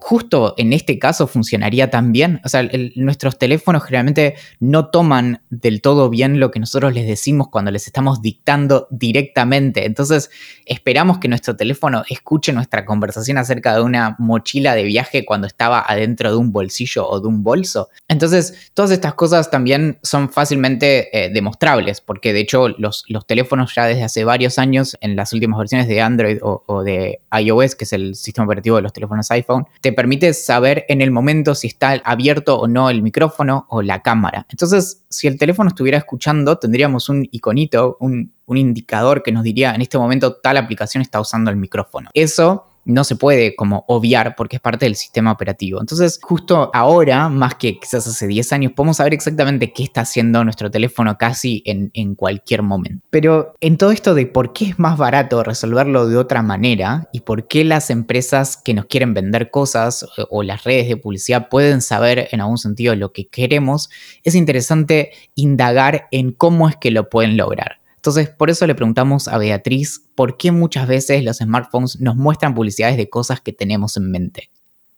justo 0.00 0.54
en 0.56 0.72
este 0.72 0.98
caso 0.98 1.26
funcionaría 1.26 1.90
tan 1.90 2.12
bien. 2.12 2.40
O 2.44 2.48
sea, 2.48 2.68
nuestros 2.96 3.38
teléfonos 3.38 3.84
generalmente 3.84 4.34
no 4.58 4.88
toman 4.88 5.42
del 5.50 5.80
todo 5.82 6.10
bien 6.10 6.40
lo 6.40 6.50
que 6.50 6.60
nosotros 6.60 6.94
les 6.94 7.06
decimos 7.06 7.48
cuando 7.48 7.70
les 7.70 7.86
estamos 7.86 8.22
dictando 8.22 8.88
directamente. 8.90 9.86
Entonces, 9.86 10.30
esperamos 10.66 11.18
que 11.18 11.28
nuestro 11.28 11.56
teléfono 11.56 12.02
escuche 12.08 12.52
nuestra 12.52 12.84
conversación 12.84 13.38
acerca 13.38 13.74
de 13.74 13.82
una 13.82 14.16
mochila 14.18 14.74
de 14.74 14.84
viaje 14.84 15.24
cuando 15.24 15.46
estaba 15.46 15.84
adentro 15.86 16.30
de 16.30 16.36
un 16.36 16.52
bolsillo 16.52 17.06
o 17.08 17.20
de 17.20 17.28
un 17.28 17.42
bolso. 17.42 17.88
Entonces, 18.08 18.70
todas 18.74 18.90
estas 18.90 19.14
cosas 19.14 19.50
también 19.50 19.98
son 20.02 20.30
fácilmente 20.30 21.08
eh, 21.16 21.30
demostrables, 21.32 22.00
porque 22.00 22.32
de 22.32 22.40
hecho 22.40 22.68
los, 22.68 23.04
los, 23.08 23.26
teléfonos 23.26 23.74
ya 23.74 23.84
desde 23.84 24.02
hace 24.02 24.24
varios 24.24 24.58
años, 24.58 24.96
en 25.00 25.14
las 25.14 25.32
últimas 25.32 25.58
versiones 25.58 25.86
de 25.86 26.00
Android 26.00 26.38
o, 26.42 26.82
de 26.82 27.20
iOS, 27.38 27.74
que 27.74 27.84
es 27.84 27.92
el 27.92 28.14
sistema 28.14 28.46
operativo 28.46 28.76
de 28.76 28.82
los 28.82 28.92
teléfonos 28.92 29.30
iPhone, 29.30 29.66
permite 29.92 30.32
saber 30.34 30.84
en 30.88 31.00
el 31.00 31.10
momento 31.10 31.54
si 31.54 31.66
está 31.66 32.00
abierto 32.04 32.58
o 32.58 32.68
no 32.68 32.90
el 32.90 33.02
micrófono 33.02 33.66
o 33.68 33.82
la 33.82 34.02
cámara. 34.02 34.46
Entonces, 34.50 35.04
si 35.08 35.26
el 35.26 35.38
teléfono 35.38 35.68
estuviera 35.68 35.98
escuchando, 35.98 36.58
tendríamos 36.58 37.08
un 37.08 37.28
iconito, 37.30 37.96
un, 38.00 38.32
indicador 38.48 39.22
que 39.22 39.30
nos 39.30 39.44
diría 39.44 39.72
en 39.76 39.80
este 39.80 39.96
momento 39.96 40.34
tal 40.34 40.56
aplicación 40.56 41.02
está 41.02 41.20
usando 41.20 41.52
el 41.52 41.56
micrófono. 41.56 42.10
Eso 42.14 42.69
no 42.84 43.04
se 43.04 43.16
puede 43.16 43.54
como 43.54 43.84
obviar 43.88 44.34
porque 44.36 44.56
es 44.56 44.62
parte 44.62 44.86
del 44.86 44.96
sistema 44.96 45.32
operativo. 45.32 45.80
Entonces, 45.80 46.18
justo 46.22 46.70
ahora, 46.72 47.28
más 47.28 47.54
que 47.54 47.78
quizás 47.78 48.06
hace 48.06 48.26
10 48.26 48.52
años, 48.52 48.72
podemos 48.72 48.96
saber 48.96 49.14
exactamente 49.14 49.72
qué 49.72 49.82
está 49.82 50.02
haciendo 50.02 50.42
nuestro 50.44 50.70
teléfono 50.70 51.16
casi 51.18 51.62
en, 51.66 51.90
en 51.94 52.14
cualquier 52.14 52.62
momento. 52.62 53.04
Pero 53.10 53.54
en 53.60 53.76
todo 53.76 53.90
esto 53.90 54.14
de 54.14 54.26
por 54.26 54.52
qué 54.52 54.66
es 54.66 54.78
más 54.78 54.98
barato 54.98 55.42
resolverlo 55.42 56.08
de 56.08 56.16
otra 56.16 56.42
manera 56.42 57.08
y 57.12 57.20
por 57.20 57.46
qué 57.46 57.64
las 57.64 57.90
empresas 57.90 58.56
que 58.56 58.74
nos 58.74 58.86
quieren 58.86 59.14
vender 59.14 59.50
cosas 59.50 60.06
o 60.30 60.42
las 60.42 60.64
redes 60.64 60.88
de 60.88 60.96
publicidad 60.96 61.48
pueden 61.48 61.82
saber 61.82 62.28
en 62.32 62.40
algún 62.40 62.58
sentido 62.58 62.94
lo 62.94 63.12
que 63.12 63.26
queremos, 63.26 63.90
es 64.24 64.34
interesante 64.34 65.12
indagar 65.34 66.08
en 66.10 66.32
cómo 66.32 66.68
es 66.68 66.76
que 66.76 66.90
lo 66.90 67.08
pueden 67.08 67.36
lograr. 67.36 67.79
Entonces, 68.00 68.30
por 68.30 68.48
eso 68.48 68.66
le 68.66 68.74
preguntamos 68.74 69.28
a 69.28 69.36
Beatriz 69.36 70.06
por 70.14 70.38
qué 70.38 70.52
muchas 70.52 70.88
veces 70.88 71.22
los 71.22 71.36
smartphones 71.36 72.00
nos 72.00 72.16
muestran 72.16 72.54
publicidades 72.54 72.96
de 72.96 73.10
cosas 73.10 73.42
que 73.42 73.52
tenemos 73.52 73.98
en 73.98 74.10
mente. 74.10 74.50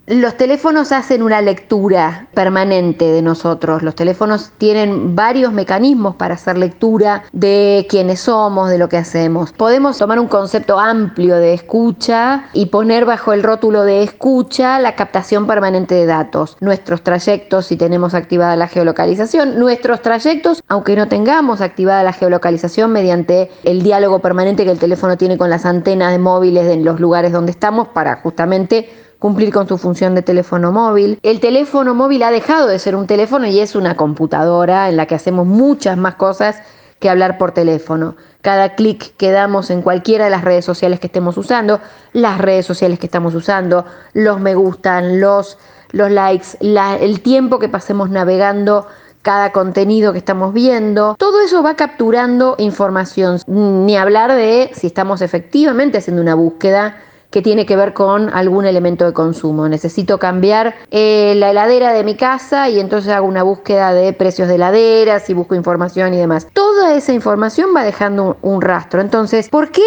Los 0.09 0.37
teléfonos 0.37 0.91
hacen 0.91 1.23
una 1.23 1.41
lectura 1.41 2.27
permanente 2.35 3.05
de 3.05 3.23
nosotros. 3.23 3.85
Los 3.85 3.95
teléfonos 3.95 4.51
tienen 4.59 5.15
varios 5.15 5.53
mecanismos 5.53 6.17
para 6.17 6.35
hacer 6.35 6.59
lectura 6.59 7.23
de 7.31 7.87
quiénes 7.89 8.19
somos, 8.19 8.69
de 8.69 8.79
lo 8.79 8.89
que 8.89 8.97
hacemos. 8.97 9.53
Podemos 9.53 9.99
tomar 9.99 10.19
un 10.19 10.27
concepto 10.27 10.81
amplio 10.81 11.37
de 11.37 11.55
escucha 11.55 12.47
y 12.53 12.67
poner 12.67 13.05
bajo 13.05 13.33
el 13.33 13.45
rótulo 13.45 13.85
de 13.85 14.03
escucha 14.03 14.81
la 14.81 14.97
captación 14.97 15.47
permanente 15.47 15.95
de 15.95 16.07
datos. 16.07 16.57
Nuestros 16.59 17.05
trayectos, 17.05 17.67
si 17.67 17.77
tenemos 17.77 18.15
activada 18.15 18.57
la 18.57 18.67
geolocalización, 18.67 19.57
nuestros 19.57 20.03
trayectos, 20.03 20.65
aunque 20.67 20.97
no 20.97 21.07
tengamos 21.07 21.61
activada 21.61 22.03
la 22.03 22.13
geolocalización 22.13 22.91
mediante 22.91 23.53
el 23.63 23.85
diálogo 23.85 24.19
permanente 24.19 24.65
que 24.65 24.73
el 24.73 24.81
teléfono 24.81 25.17
tiene 25.17 25.39
con 25.39 25.49
las 25.49 25.65
antenas 25.65 26.11
de 26.11 26.19
móviles 26.19 26.67
en 26.67 26.85
los 26.85 26.99
lugares 26.99 27.31
donde 27.31 27.53
estamos 27.53 27.87
para 27.87 28.17
justamente 28.17 28.91
cumplir 29.23 29.53
con 29.53 29.69
su 29.69 29.79
función 29.79 30.17
de 30.17 30.23
teléfono 30.23 30.73
móvil. 30.73 31.21
El 31.23 31.39
teléfono 31.39 31.95
móvil 31.95 32.25
ha 32.25 32.33
dejado 32.33 32.67
de 32.67 32.81
ser 32.81 32.97
un 32.97 33.07
teléfono 33.07 33.47
y 33.47 33.61
es 33.61 33.77
una 33.77 33.95
computadora 33.95 34.89
en 34.89 34.97
la 34.97 35.07
que 35.07 35.15
hacemos 35.15 35.47
muchas 35.47 35.97
más 35.97 36.17
cosas 36.17 36.57
que 36.99 37.09
hablar 37.09 37.39
por 37.39 37.53
teléfono. 37.53 38.17
Cada 38.41 38.75
clic 38.75 39.17
que 39.17 39.31
damos 39.31 39.71
en 39.71 39.81
cualquiera 39.81 40.25
de 40.25 40.33
las 40.33 40.43
redes 40.43 40.65
sociales 40.65 40.99
que 40.99 41.07
estemos 41.07 41.39
usando, 41.39 41.79
las 42.13 42.39
redes 42.39 42.67
sociales 42.67 42.99
que 42.99 43.07
estamos 43.07 43.33
usando, 43.37 43.85
los 44.13 44.41
me 44.41 44.57
gustan, 44.57 45.21
los, 45.21 45.57
los 45.93 46.11
likes, 46.11 46.59
el 46.61 47.21
tiempo 47.21 47.61
que 47.61 47.69
pasemos 47.69 48.11
navegando 48.11 48.89
cada 49.23 49.53
contenido 49.53 50.11
que 50.13 50.19
estamos 50.19 50.53
viendo, 50.53 51.15
todo 51.17 51.43
eso 51.43 51.63
va 51.63 51.77
capturando 51.77 52.57
información, 52.59 53.39
ni 53.47 53.97
hablar 53.97 54.35
de 54.35 54.73
si 54.75 54.89
estamos 54.89 55.23
efectivamente 55.23 55.99
haciendo 55.99 56.21
una 56.21 56.35
búsqueda 56.35 56.97
que 57.33 57.43
tiene 57.43 57.65
que 57.67 57.75
ver 57.77 57.95
con 57.95 58.29
algún 58.29 58.67
elemento 58.67 59.07
de 59.07 59.15
consumo. 59.15 59.67
Necesito 59.67 60.19
cambiar 60.19 60.75
eh, 60.91 61.33
la 61.37 61.51
heladera 61.51 61.93
de 61.95 62.05
mi 62.05 62.15
casa 62.15 62.69
y 62.69 62.79
entonces 62.79 63.11
hago 63.11 63.27
una 63.27 63.43
búsqueda 63.43 63.95
de 63.95 64.13
precios 64.13 64.49
de 64.49 64.57
heladeras 64.57 65.29
y 65.31 65.35
busco 65.35 65.55
información 65.55 66.13
y 66.13 66.19
demás. 66.19 66.47
Toda 66.53 66.95
esa 66.95 67.15
información 67.15 67.71
va 67.75 67.85
dejando 67.85 68.37
un, 68.43 68.55
un 68.55 68.61
rastro. 68.61 69.01
Entonces, 69.01 69.49
¿por 69.49 69.71
qué 69.71 69.83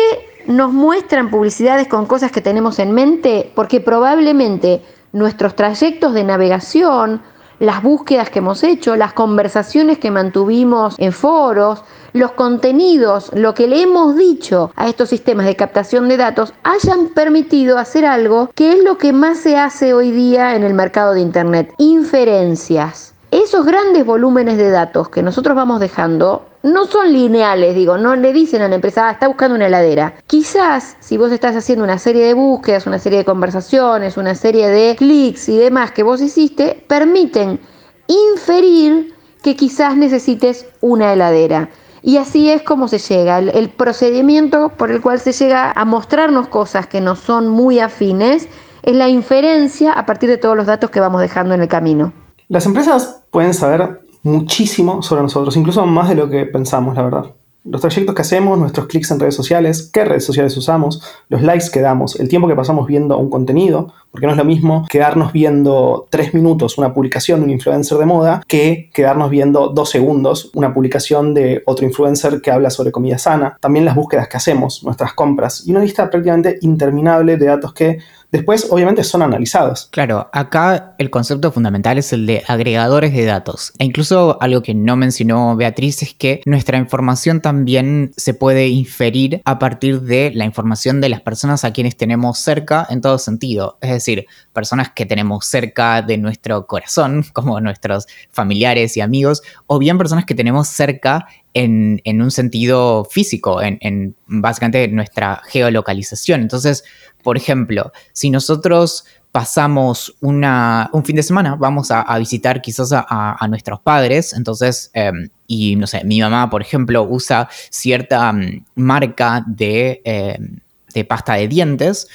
nos 0.47 0.73
muestran 0.73 1.29
publicidades 1.29 1.87
con 1.87 2.07
cosas 2.07 2.31
que 2.31 2.41
tenemos 2.41 2.79
en 2.79 2.91
mente? 2.91 3.51
Porque 3.53 3.79
probablemente 3.79 4.81
nuestros 5.11 5.55
trayectos 5.55 6.15
de 6.15 6.23
navegación, 6.23 7.21
las 7.59 7.81
búsquedas 7.81 8.29
que 8.29 8.39
hemos 8.39 8.63
hecho, 8.63 8.95
las 8.95 9.13
conversaciones 9.13 9.97
que 9.97 10.11
mantuvimos 10.11 10.95
en 10.97 11.11
foros, 11.11 11.83
los 12.13 12.31
contenidos, 12.31 13.31
lo 13.33 13.53
que 13.53 13.67
le 13.67 13.81
hemos 13.81 14.15
dicho 14.15 14.71
a 14.75 14.87
estos 14.87 15.09
sistemas 15.09 15.45
de 15.45 15.55
captación 15.55 16.07
de 16.07 16.17
datos 16.17 16.53
hayan 16.63 17.09
permitido 17.09 17.77
hacer 17.77 18.05
algo 18.05 18.49
que 18.55 18.73
es 18.73 18.83
lo 18.83 18.97
que 18.97 19.13
más 19.13 19.39
se 19.39 19.57
hace 19.57 19.93
hoy 19.93 20.11
día 20.11 20.55
en 20.55 20.63
el 20.63 20.73
mercado 20.73 21.13
de 21.13 21.21
Internet, 21.21 21.73
inferencias. 21.77 23.14
Esos 23.43 23.65
grandes 23.65 24.05
volúmenes 24.05 24.57
de 24.57 24.69
datos 24.69 25.09
que 25.09 25.21
nosotros 25.21 25.57
vamos 25.57 25.81
dejando 25.81 26.45
no 26.63 26.85
son 26.85 27.11
lineales, 27.11 27.75
digo, 27.75 27.97
no 27.97 28.15
le 28.15 28.31
dicen 28.31 28.61
a 28.61 28.69
la 28.69 28.75
empresa, 28.75 29.09
ah, 29.09 29.11
está 29.11 29.27
buscando 29.27 29.55
una 29.55 29.67
heladera. 29.67 30.13
Quizás 30.25 30.95
si 31.01 31.17
vos 31.17 31.33
estás 31.33 31.53
haciendo 31.53 31.83
una 31.83 31.99
serie 31.99 32.23
de 32.27 32.33
búsquedas, 32.33 32.87
una 32.87 32.97
serie 32.97 33.19
de 33.19 33.25
conversaciones, 33.25 34.15
una 34.15 34.35
serie 34.35 34.69
de 34.69 34.95
clics 34.95 35.49
y 35.49 35.57
demás 35.57 35.91
que 35.91 36.03
vos 36.03 36.21
hiciste, 36.21 36.85
permiten 36.87 37.59
inferir 38.07 39.13
que 39.43 39.57
quizás 39.57 39.97
necesites 39.97 40.67
una 40.79 41.11
heladera. 41.11 41.69
Y 42.01 42.15
así 42.15 42.49
es 42.49 42.61
como 42.61 42.87
se 42.87 42.99
llega, 42.99 43.39
el, 43.39 43.69
procedimiento 43.69 44.69
por 44.69 44.91
el 44.91 45.01
cual 45.01 45.19
se 45.19 45.33
llega 45.33 45.73
a 45.75 45.83
mostrarnos 45.83 46.47
cosas 46.47 46.87
que 46.87 47.01
no 47.01 47.17
son 47.17 47.49
muy 47.49 47.81
afines 47.81 48.47
es 48.81 48.95
la 48.95 49.09
inferencia 49.09 49.91
a 49.91 50.05
partir 50.05 50.29
de 50.29 50.37
todos 50.37 50.55
los 50.55 50.67
datos 50.67 50.89
que 50.89 51.01
vamos 51.01 51.19
dejando 51.19 51.53
en 51.53 51.63
el 51.63 51.67
camino. 51.67 52.13
Las 52.47 52.65
empresas 52.65 53.23
pueden 53.31 53.53
saber 53.53 54.01
muchísimo 54.23 55.01
sobre 55.01 55.23
nosotros, 55.23 55.57
incluso 55.57 55.85
más 55.85 56.09
de 56.09 56.15
lo 56.15 56.29
que 56.29 56.45
pensamos, 56.45 56.95
la 56.95 57.03
verdad 57.03 57.25
los 57.65 57.81
trayectos 57.81 58.13
que 58.13 58.21
hacemos, 58.21 58.59
nuestros 58.59 58.85
clics 58.85 59.09
en 59.09 59.19
redes 59.19 59.35
sociales, 59.35 59.89
qué 59.91 60.05
redes 60.05 60.23
sociales 60.23 60.55
usamos, 60.55 61.01
los 61.29 61.41
likes 61.41 61.65
que 61.73 61.81
damos, 61.81 62.19
el 62.19 62.29
tiempo 62.29 62.47
que 62.47 62.55
pasamos 62.55 62.85
viendo 62.85 63.17
un 63.17 63.31
contenido, 63.31 63.91
porque 64.11 64.27
no 64.27 64.33
es 64.33 64.37
lo 64.37 64.45
mismo 64.45 64.85
quedarnos 64.87 65.33
viendo 65.33 66.05
tres 66.11 66.33
minutos 66.33 66.77
una 66.77 66.93
publicación 66.93 67.39
de 67.39 67.45
un 67.45 67.51
influencer 67.51 67.97
de 67.97 68.05
moda 68.05 68.43
que 68.47 68.91
quedarnos 68.93 69.31
viendo 69.31 69.69
dos 69.69 69.89
segundos 69.89 70.51
una 70.53 70.73
publicación 70.73 71.33
de 71.33 71.63
otro 71.65 71.85
influencer 71.85 72.39
que 72.41 72.51
habla 72.51 72.69
sobre 72.69 72.91
comida 72.91 73.17
sana. 73.17 73.57
También 73.59 73.83
las 73.83 73.95
búsquedas 73.95 74.27
que 74.27 74.37
hacemos, 74.37 74.83
nuestras 74.83 75.13
compras 75.13 75.63
y 75.65 75.71
una 75.71 75.81
lista 75.81 76.09
prácticamente 76.09 76.59
interminable 76.61 77.35
de 77.37 77.45
datos 77.47 77.73
que 77.73 77.97
Después, 78.35 78.67
obviamente, 78.69 79.01
son 79.05 79.21
analizados. 79.21 79.87
Claro, 79.91 80.29
acá 80.33 80.93
el 80.97 81.09
concepto 81.09 81.53
fundamental 81.53 81.97
es 81.97 82.11
el 82.11 82.25
de 82.25 82.43
agregadores 82.45 83.13
de 83.13 83.23
datos. 83.23 83.71
E 83.79 83.85
incluso 83.85 84.37
algo 84.41 84.61
que 84.61 84.73
no 84.73 84.97
mencionó 84.97 85.55
Beatriz 85.55 86.03
es 86.03 86.13
que 86.13 86.41
nuestra 86.45 86.77
información 86.77 87.39
también 87.39 88.11
se 88.17 88.33
puede 88.33 88.67
inferir 88.67 89.41
a 89.45 89.57
partir 89.57 90.01
de 90.01 90.33
la 90.35 90.43
información 90.43 90.99
de 90.99 91.07
las 91.07 91.21
personas 91.21 91.63
a 91.63 91.71
quienes 91.71 91.95
tenemos 91.95 92.37
cerca 92.39 92.85
en 92.89 92.99
todo 92.99 93.19
sentido. 93.19 93.77
Es 93.79 93.91
decir, 93.91 94.25
personas 94.51 94.89
que 94.93 95.05
tenemos 95.05 95.45
cerca 95.45 96.01
de 96.01 96.17
nuestro 96.17 96.67
corazón, 96.67 97.23
como 97.31 97.61
nuestros 97.61 98.05
familiares 98.31 98.97
y 98.97 99.01
amigos, 99.01 99.43
o 99.65 99.79
bien 99.79 99.97
personas 99.97 100.25
que 100.25 100.35
tenemos 100.35 100.67
cerca 100.67 101.25
en, 101.55 102.21
un 102.21 102.31
sentido 102.31 103.05
físico, 103.05 103.61
en, 103.61 103.79
en 103.81 104.15
básicamente 104.27 104.87
nuestra 104.89 105.41
geolocalización. 105.47 106.41
Entonces, 106.41 106.83
por 107.23 107.37
ejemplo, 107.37 107.91
si 108.13 108.29
nosotros 108.29 109.05
pasamos 109.31 110.15
una, 110.21 110.89
un 110.93 111.03
fin 111.03 111.15
de 111.15 111.23
semana, 111.23 111.55
vamos 111.55 111.91
a, 111.91 112.17
visitar 112.19 112.61
quizás 112.61 112.93
a, 112.93 113.45
nuestros 113.49 113.81
padres, 113.81 114.33
entonces, 114.33 114.91
em, 114.93 115.29
y 115.47 115.75
no 115.75 115.87
sé, 115.87 116.03
mi 116.05 116.21
mamá, 116.21 116.49
por 116.49 116.61
ejemplo, 116.61 117.03
usa 117.03 117.49
cierta 117.69 118.31
mm, 118.31 118.63
marca 118.75 119.43
de, 119.45 120.01
em, 120.05 120.59
de 120.93 121.03
pasta 121.03 121.33
de 121.33 121.47
dientes, 121.47 122.07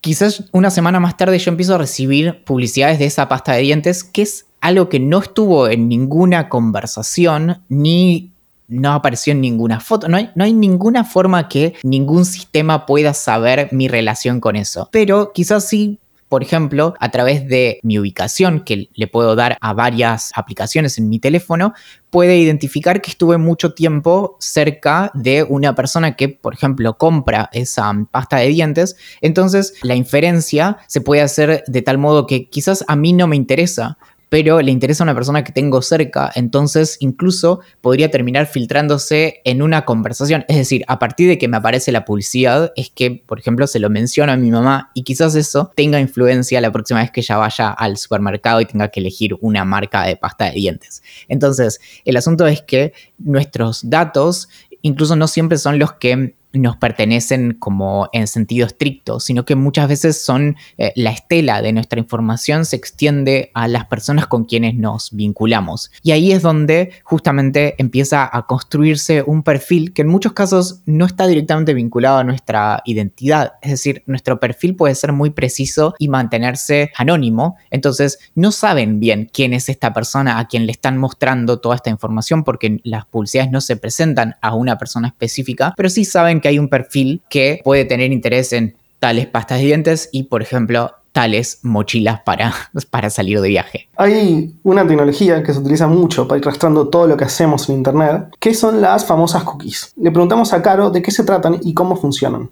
quizás 0.00 0.44
una 0.52 0.70
semana 0.70 1.00
más 1.00 1.16
tarde 1.16 1.38
yo 1.38 1.50
empiezo 1.50 1.74
a 1.74 1.78
recibir 1.78 2.44
publicidades 2.44 2.98
de 2.98 3.06
esa 3.06 3.28
pasta 3.28 3.54
de 3.54 3.62
dientes, 3.62 4.04
que 4.04 4.22
es 4.22 4.46
algo 4.60 4.88
que 4.88 5.00
no 5.00 5.18
estuvo 5.18 5.68
en 5.68 5.88
ninguna 5.88 6.48
conversación 6.48 7.62
ni 7.68 8.30
no 8.68 8.92
apareció 8.92 9.32
en 9.32 9.40
ninguna 9.40 9.80
foto. 9.80 10.08
No 10.08 10.16
hay, 10.16 10.30
no 10.34 10.44
hay 10.44 10.52
ninguna 10.52 11.04
forma 11.04 11.48
que 11.48 11.74
ningún 11.82 12.24
sistema 12.24 12.86
pueda 12.86 13.14
saber 13.14 13.68
mi 13.72 13.88
relación 13.88 14.40
con 14.40 14.56
eso. 14.56 14.88
Pero 14.92 15.32
quizás 15.32 15.68
sí 15.68 15.98
por 16.28 16.42
ejemplo, 16.42 16.94
a 17.00 17.10
través 17.10 17.48
de 17.48 17.80
mi 17.82 17.98
ubicación 17.98 18.60
que 18.60 18.90
le 18.92 19.06
puedo 19.06 19.34
dar 19.34 19.56
a 19.60 19.72
varias 19.72 20.30
aplicaciones 20.34 20.98
en 20.98 21.08
mi 21.08 21.18
teléfono, 21.18 21.72
puede 22.10 22.36
identificar 22.36 23.00
que 23.00 23.10
estuve 23.10 23.38
mucho 23.38 23.72
tiempo 23.72 24.36
cerca 24.38 25.10
de 25.14 25.42
una 25.42 25.74
persona 25.74 26.16
que, 26.16 26.28
por 26.28 26.52
ejemplo, 26.52 26.98
compra 26.98 27.48
esa 27.52 27.92
pasta 28.10 28.36
de 28.38 28.48
dientes. 28.48 28.96
Entonces, 29.22 29.74
la 29.82 29.94
inferencia 29.94 30.78
se 30.86 31.00
puede 31.00 31.22
hacer 31.22 31.64
de 31.66 31.82
tal 31.82 31.96
modo 31.96 32.26
que 32.26 32.48
quizás 32.48 32.84
a 32.88 32.96
mí 32.96 33.14
no 33.14 33.26
me 33.26 33.36
interesa, 33.36 33.96
pero 34.28 34.60
le 34.60 34.70
interesa 34.70 35.02
a 35.02 35.06
una 35.06 35.14
persona 35.14 35.44
que 35.44 35.52
tengo 35.52 35.82
cerca, 35.82 36.30
entonces 36.34 36.96
incluso 37.00 37.60
podría 37.80 38.10
terminar 38.10 38.46
filtrándose 38.46 39.40
en 39.44 39.62
una 39.62 39.84
conversación. 39.84 40.44
Es 40.48 40.56
decir, 40.56 40.84
a 40.88 40.98
partir 40.98 41.28
de 41.28 41.38
que 41.38 41.48
me 41.48 41.56
aparece 41.56 41.92
la 41.92 42.04
publicidad, 42.04 42.72
es 42.76 42.90
que, 42.90 43.22
por 43.26 43.38
ejemplo, 43.38 43.66
se 43.66 43.78
lo 43.78 43.90
menciono 43.90 44.32
a 44.32 44.36
mi 44.36 44.50
mamá 44.50 44.90
y 44.94 45.02
quizás 45.02 45.34
eso 45.34 45.72
tenga 45.74 46.00
influencia 46.00 46.60
la 46.60 46.72
próxima 46.72 47.00
vez 47.00 47.10
que 47.10 47.20
ella 47.20 47.36
vaya 47.36 47.70
al 47.70 47.96
supermercado 47.96 48.60
y 48.60 48.66
tenga 48.66 48.88
que 48.88 49.00
elegir 49.00 49.34
una 49.40 49.64
marca 49.64 50.04
de 50.04 50.16
pasta 50.16 50.46
de 50.46 50.52
dientes. 50.52 51.02
Entonces, 51.28 51.80
el 52.04 52.16
asunto 52.16 52.46
es 52.46 52.62
que 52.62 52.92
nuestros 53.18 53.88
datos 53.88 54.48
incluso 54.82 55.16
no 55.16 55.26
siempre 55.26 55.58
son 55.58 55.78
los 55.78 55.92
que 55.94 56.34
nos 56.58 56.76
pertenecen 56.76 57.54
como 57.58 58.08
en 58.12 58.26
sentido 58.26 58.66
estricto, 58.66 59.20
sino 59.20 59.44
que 59.44 59.54
muchas 59.54 59.88
veces 59.88 60.22
son 60.22 60.56
eh, 60.76 60.92
la 60.96 61.10
estela 61.10 61.62
de 61.62 61.72
nuestra 61.72 61.98
información 61.98 62.64
se 62.64 62.76
extiende 62.76 63.50
a 63.54 63.68
las 63.68 63.86
personas 63.86 64.26
con 64.26 64.44
quienes 64.44 64.74
nos 64.74 65.10
vinculamos. 65.12 65.90
Y 66.02 66.12
ahí 66.12 66.32
es 66.32 66.42
donde 66.42 66.92
justamente 67.04 67.74
empieza 67.78 68.28
a 68.30 68.46
construirse 68.46 69.22
un 69.22 69.42
perfil 69.42 69.92
que 69.92 70.02
en 70.02 70.08
muchos 70.08 70.32
casos 70.32 70.80
no 70.86 71.06
está 71.06 71.26
directamente 71.26 71.74
vinculado 71.74 72.18
a 72.18 72.24
nuestra 72.24 72.82
identidad. 72.84 73.54
Es 73.62 73.70
decir, 73.70 74.02
nuestro 74.06 74.40
perfil 74.40 74.76
puede 74.76 74.94
ser 74.94 75.12
muy 75.12 75.30
preciso 75.30 75.94
y 75.98 76.08
mantenerse 76.08 76.90
anónimo. 76.96 77.56
Entonces, 77.70 78.18
no 78.34 78.52
saben 78.52 79.00
bien 79.00 79.30
quién 79.32 79.52
es 79.52 79.68
esta 79.68 79.92
persona 79.92 80.38
a 80.38 80.48
quien 80.48 80.66
le 80.66 80.72
están 80.72 80.98
mostrando 80.98 81.60
toda 81.60 81.76
esta 81.76 81.90
información 81.90 82.44
porque 82.44 82.80
las 82.84 83.06
publicidades 83.06 83.50
no 83.50 83.60
se 83.60 83.76
presentan 83.76 84.36
a 84.40 84.54
una 84.54 84.78
persona 84.78 85.08
específica, 85.08 85.74
pero 85.76 85.88
sí 85.88 86.04
saben 86.04 86.40
que 86.40 86.47
hay 86.48 86.58
un 86.58 86.68
perfil 86.68 87.22
que 87.30 87.60
puede 87.62 87.84
tener 87.84 88.12
interés 88.12 88.52
en 88.52 88.74
tales 88.98 89.26
pastas 89.26 89.58
de 89.58 89.66
dientes 89.66 90.08
y, 90.12 90.24
por 90.24 90.42
ejemplo, 90.42 90.92
tales 91.12 91.60
mochilas 91.62 92.20
para, 92.22 92.52
para 92.90 93.10
salir 93.10 93.40
de 93.40 93.48
viaje. 93.48 93.88
Hay 93.96 94.54
una 94.62 94.86
tecnología 94.86 95.42
que 95.42 95.52
se 95.52 95.60
utiliza 95.60 95.86
mucho 95.86 96.26
para 96.26 96.38
ir 96.38 96.44
rastreando 96.44 96.88
todo 96.88 97.06
lo 97.06 97.16
que 97.16 97.24
hacemos 97.24 97.68
en 97.68 97.76
Internet, 97.76 98.28
que 98.38 98.54
son 98.54 98.80
las 98.80 99.04
famosas 99.04 99.44
cookies. 99.44 99.92
Le 99.96 100.10
preguntamos 100.10 100.52
a 100.52 100.62
Caro 100.62 100.90
de 100.90 101.02
qué 101.02 101.10
se 101.10 101.24
tratan 101.24 101.58
y 101.62 101.74
cómo 101.74 101.96
funcionan 101.96 102.50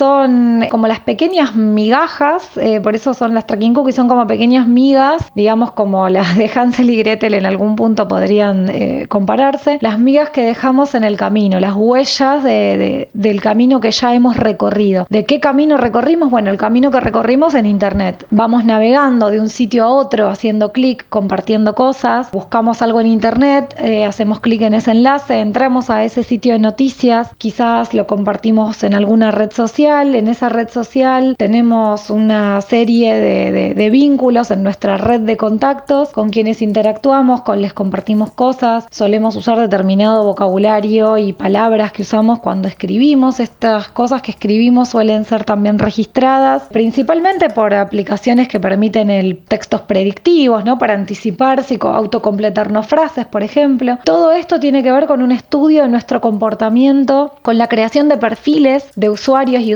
son 0.00 0.64
como 0.70 0.86
las 0.86 1.00
pequeñas 1.00 1.54
migajas, 1.54 2.56
eh, 2.56 2.80
por 2.80 2.94
eso 2.94 3.12
son 3.12 3.34
las 3.34 3.46
tracking 3.46 3.74
cookies, 3.74 3.96
son 3.96 4.08
como 4.08 4.26
pequeñas 4.26 4.66
migas, 4.66 5.30
digamos 5.34 5.72
como 5.72 6.08
las 6.08 6.38
de 6.38 6.50
Hansel 6.54 6.88
y 6.88 6.96
Gretel 6.96 7.34
en 7.34 7.44
algún 7.44 7.76
punto 7.76 8.08
podrían 8.08 8.70
eh, 8.70 9.04
compararse, 9.10 9.76
las 9.82 9.98
migas 9.98 10.30
que 10.30 10.42
dejamos 10.42 10.94
en 10.94 11.04
el 11.04 11.18
camino, 11.18 11.60
las 11.60 11.74
huellas 11.76 12.42
del 12.42 13.40
camino 13.42 13.78
que 13.80 13.90
ya 13.90 14.14
hemos 14.14 14.38
recorrido. 14.38 15.06
¿De 15.10 15.26
qué 15.26 15.38
camino 15.38 15.76
recorrimos? 15.76 16.30
Bueno, 16.30 16.50
el 16.50 16.56
camino 16.56 16.90
que 16.90 17.00
recorrimos 17.00 17.52
en 17.52 17.66
Internet. 17.66 18.26
Vamos 18.30 18.64
navegando 18.64 19.28
de 19.28 19.38
un 19.38 19.50
sitio 19.50 19.84
a 19.84 19.88
otro, 19.88 20.30
haciendo 20.30 20.72
clic, 20.72 21.04
compartiendo 21.10 21.74
cosas, 21.74 22.30
buscamos 22.30 22.80
algo 22.80 23.02
en 23.02 23.08
Internet, 23.08 23.74
eh, 23.76 24.06
hacemos 24.06 24.40
clic 24.40 24.62
en 24.62 24.72
ese 24.72 24.92
enlace, 24.92 25.40
entramos 25.40 25.90
a 25.90 26.04
ese 26.04 26.22
sitio 26.22 26.54
de 26.54 26.58
noticias, 26.58 27.28
quizás 27.36 27.92
lo 27.92 28.06
compartimos 28.06 28.82
en 28.82 28.94
alguna 28.94 29.30
red 29.30 29.50
social, 29.52 29.89
en 29.90 30.28
esa 30.28 30.48
red 30.48 30.68
social 30.68 31.34
tenemos 31.36 32.10
una 32.10 32.60
serie 32.60 33.14
de, 33.16 33.90
vínculos 33.90 34.52
en 34.52 34.62
nuestra 34.62 34.96
red 34.96 35.20
de 35.20 35.36
contactos 35.36 36.10
con 36.10 36.30
quienes 36.30 36.62
interactuamos, 36.62 37.42
con 37.42 37.60
les 37.60 37.72
compartimos 37.72 38.30
cosas, 38.30 38.86
solemos 38.92 39.34
usar 39.34 39.58
determinado 39.58 40.22
vocabulario 40.22 41.18
y 41.18 41.32
palabras 41.32 41.90
que 41.90 42.02
usamos 42.02 42.38
cuando 42.38 42.68
escribimos. 42.68 43.40
Estas 43.40 43.88
cosas 43.88 44.22
que 44.22 44.30
escribimos 44.30 44.90
suelen 44.90 45.24
ser 45.24 45.44
también 45.44 45.80
registradas, 45.80 46.62
principalmente 46.70 47.50
por 47.50 47.74
aplicaciones 47.74 48.46
que 48.46 48.60
permiten 48.60 49.10
el 49.10 49.38
textos 49.38 49.80
predictivos, 49.82 50.64
¿no? 50.64 50.78
Para 50.78 50.94
anticiparse 50.94 51.74
y 51.74 51.78
autocompletarnos 51.82 52.86
frases, 52.86 53.26
por 53.26 53.42
ejemplo. 53.42 53.98
Todo 54.04 54.30
esto 54.30 54.60
tiene 54.60 54.84
que 54.84 54.92
ver 54.92 55.06
con 55.06 55.20
un 55.20 55.32
estudio 55.32 55.82
de 55.82 55.88
nuestro 55.88 56.20
comportamiento, 56.20 57.34
con 57.42 57.58
la 57.58 57.66
creación 57.66 58.08
de 58.08 58.18
perfiles 58.18 58.86
de 58.94 59.10
usuarios 59.10 59.62
y 59.64 59.74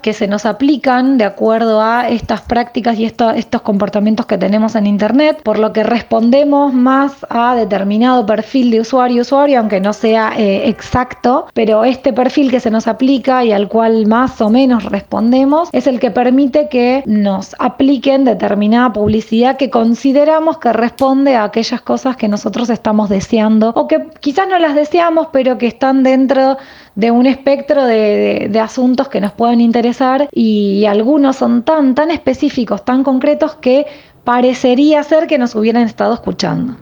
que 0.00 0.12
se 0.12 0.26
nos 0.26 0.46
aplican 0.46 1.18
de 1.18 1.24
acuerdo 1.24 1.80
a 1.80 2.08
estas 2.08 2.40
prácticas 2.42 2.98
y 2.98 3.04
estos 3.04 3.62
comportamientos 3.62 4.26
que 4.26 4.38
tenemos 4.38 4.74
en 4.74 4.86
Internet, 4.86 5.40
por 5.42 5.58
lo 5.58 5.72
que 5.72 5.82
respondemos 5.82 6.72
más 6.72 7.26
a 7.28 7.54
determinado 7.54 8.24
perfil 8.26 8.70
de 8.70 8.80
usuario 8.80 9.22
usuario, 9.22 9.58
aunque 9.58 9.80
no 9.80 9.92
sea 9.92 10.32
eh, 10.36 10.68
exacto, 10.68 11.46
pero 11.52 11.84
este 11.84 12.12
perfil 12.12 12.50
que 12.50 12.60
se 12.60 12.70
nos 12.70 12.86
aplica 12.86 13.44
y 13.44 13.52
al 13.52 13.68
cual 13.68 14.06
más 14.06 14.40
o 14.40 14.50
menos 14.50 14.84
respondemos 14.84 15.68
es 15.72 15.86
el 15.86 15.98
que 15.98 16.10
permite 16.10 16.68
que 16.68 17.02
nos 17.06 17.54
apliquen 17.58 18.24
determinada 18.24 18.92
publicidad 18.92 19.56
que 19.56 19.68
consideramos 19.68 20.58
que 20.58 20.72
responde 20.72 21.36
a 21.36 21.44
aquellas 21.44 21.80
cosas 21.80 22.16
que 22.16 22.28
nosotros 22.28 22.70
estamos 22.70 23.08
deseando 23.08 23.72
o 23.74 23.88
que 23.88 24.06
quizás 24.20 24.48
no 24.48 24.58
las 24.58 24.74
deseamos, 24.74 25.28
pero 25.32 25.58
que 25.58 25.66
están 25.66 26.02
dentro 26.02 26.56
de 26.94 27.10
un 27.10 27.26
espectro 27.26 27.84
de, 27.86 28.60
asuntos 28.62 29.08
que 29.08 29.13
nos 29.20 29.32
pueden 29.32 29.60
interesar 29.60 30.28
y 30.32 30.84
algunos 30.86 31.36
son 31.36 31.62
tan, 31.62 31.94
tan 31.94 32.10
específicos, 32.10 32.84
tan 32.84 33.04
concretos 33.04 33.54
que 33.56 33.86
parecería 34.24 35.02
ser 35.02 35.26
que 35.26 35.38
nos 35.38 35.54
hubieran 35.54 35.82
estado 35.82 36.14
escuchando. 36.14 36.76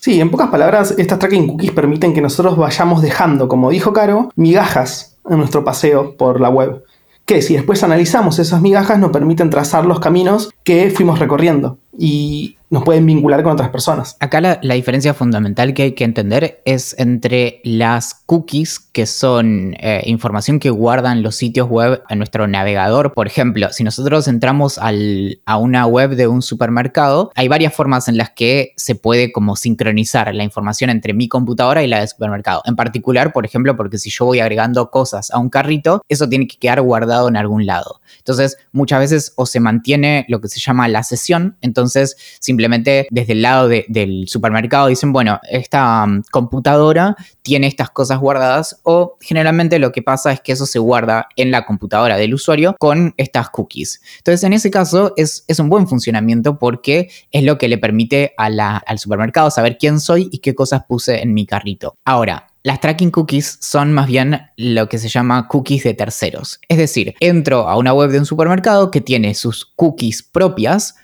Sí, 0.00 0.18
en 0.18 0.30
pocas 0.30 0.48
palabras, 0.48 0.94
estas 0.96 1.18
tracking 1.18 1.46
cookies 1.46 1.72
permiten 1.72 2.14
que 2.14 2.22
nosotros 2.22 2.56
vayamos 2.56 3.02
dejando, 3.02 3.48
como 3.48 3.68
dijo 3.68 3.92
Caro, 3.92 4.30
migajas 4.34 5.18
en 5.28 5.36
nuestro 5.36 5.62
paseo 5.62 6.16
por 6.16 6.40
la 6.40 6.48
web, 6.48 6.84
que 7.26 7.42
si 7.42 7.54
después 7.54 7.84
analizamos 7.84 8.38
esas 8.38 8.62
migajas 8.62 8.98
nos 8.98 9.10
permiten 9.10 9.50
trazar 9.50 9.84
los 9.84 10.00
caminos 10.00 10.50
que 10.64 10.90
fuimos 10.90 11.18
recorriendo. 11.18 11.78
Y 11.98 12.56
nos 12.70 12.84
pueden 12.84 13.04
vincular 13.04 13.42
con 13.42 13.52
otras 13.52 13.68
personas. 13.70 14.16
Acá 14.20 14.40
la, 14.40 14.74
diferencia 14.74 15.12
fundamental 15.12 15.74
que 15.74 15.82
hay 15.82 15.92
que 15.92 16.04
entender 16.04 16.62
es 16.64 16.94
entre 16.98 17.60
las 17.64 18.14
cookies, 18.26 18.78
que 18.78 19.06
son 19.06 19.74
eh, 19.80 20.02
información 20.06 20.60
que 20.60 20.70
guardan 20.70 21.22
los 21.22 21.34
sitios 21.34 21.68
web 21.68 22.02
en 22.08 22.18
nuestro 22.18 22.46
navegador. 22.46 23.12
Por 23.12 23.26
ejemplo, 23.26 23.72
si 23.72 23.82
nosotros 23.82 24.28
entramos 24.28 24.78
a 24.78 25.56
una 25.56 25.86
web 25.86 26.10
de 26.10 26.28
un 26.28 26.42
supermercado, 26.42 27.32
hay 27.34 27.48
varias 27.48 27.74
formas 27.74 28.06
en 28.08 28.16
las 28.16 28.30
que 28.30 28.72
se 28.76 28.94
puede 28.94 29.32
como 29.32 29.56
sincronizar 29.56 30.32
la 30.32 30.44
información 30.44 30.90
entre 30.90 31.12
mi 31.12 31.28
computadora 31.28 31.82
y 31.82 31.88
la 31.88 31.98
del 31.98 32.08
supermercado. 32.08 32.62
En 32.66 32.76
particular, 32.76 33.32
por 33.32 33.44
ejemplo, 33.44 33.76
porque 33.76 33.98
si 33.98 34.10
yo 34.10 34.26
voy 34.26 34.38
agregando 34.38 34.90
cosas 34.90 35.32
a 35.32 35.38
un 35.38 35.50
carrito, 35.50 36.02
eso 36.08 36.28
tiene 36.28 36.46
que 36.46 36.56
quedar 36.56 36.80
guardado 36.80 37.28
en 37.28 37.36
algún 37.36 37.66
lado. 37.66 38.00
Entonces, 38.18 38.58
muchas 38.70 39.00
veces 39.00 39.32
o 39.34 39.44
se 39.44 39.58
mantiene 39.58 40.24
lo 40.28 40.40
que 40.40 40.48
se 40.48 40.60
llama 40.60 40.86
la 40.86 41.02
sesión, 41.02 41.56
entonces 41.60 42.16
simplemente 42.38 42.59
simplemente 42.60 43.06
desde 43.10 43.32
el 43.32 43.40
lado 43.40 43.68
del 43.68 44.28
supermercado 44.28 44.88
dicen, 44.88 45.14
bueno, 45.14 45.40
esta 45.50 46.04
um, 46.04 46.22
computadora 46.30 47.16
tiene 47.40 47.66
estas 47.66 47.88
cosas 47.88 48.20
guardadas 48.20 48.80
o 48.82 49.16
generalmente 49.18 49.78
lo 49.78 49.92
que 49.92 50.02
pasa 50.02 50.30
es 50.30 50.42
que 50.42 50.52
eso 50.52 50.66
se 50.66 50.78
guarda 50.78 51.26
en 51.36 51.50
la 51.50 51.64
computadora 51.64 52.18
del 52.18 52.34
usuario 52.34 52.76
con 52.78 53.14
estas 53.16 53.48
cookies. 53.48 54.02
Entonces 54.18 54.44
en 54.44 54.52
ese 54.52 54.70
caso 54.70 55.14
es, 55.16 55.44
es 55.48 55.58
un 55.58 55.70
buen 55.70 55.88
funcionamiento 55.88 56.58
porque 56.58 57.08
es 57.30 57.44
lo 57.44 57.56
que 57.56 57.68
le 57.68 57.78
permite 57.78 58.34
al 58.36 58.98
supermercado 58.98 59.50
saber 59.50 59.78
quién 59.78 59.98
soy 59.98 60.28
y 60.30 60.40
qué 60.40 60.54
cosas 60.54 60.84
puse 60.86 61.22
en 61.22 61.32
mi 61.32 61.46
carrito. 61.46 61.94
Ahora, 62.04 62.48
las 62.62 62.80
tracking 62.80 63.10
cookies 63.10 63.56
son 63.62 63.94
más 63.94 64.06
bien 64.06 64.38
lo 64.58 64.86
que 64.90 64.98
se 64.98 65.08
llama 65.08 65.48
cookies 65.48 65.82
de 65.84 65.94
terceros. 65.94 66.60
Es 66.68 66.76
decir, 66.76 67.14
entro 67.20 67.66
a 67.66 67.78
una 67.78 67.94
web 67.94 68.10
de 68.10 68.18
un 68.18 68.26
supermercado 68.26 68.90
que 68.90 69.00
tiene 69.00 69.34
sus 69.34 69.64
cookies 69.64 70.22
propias, 70.22 70.96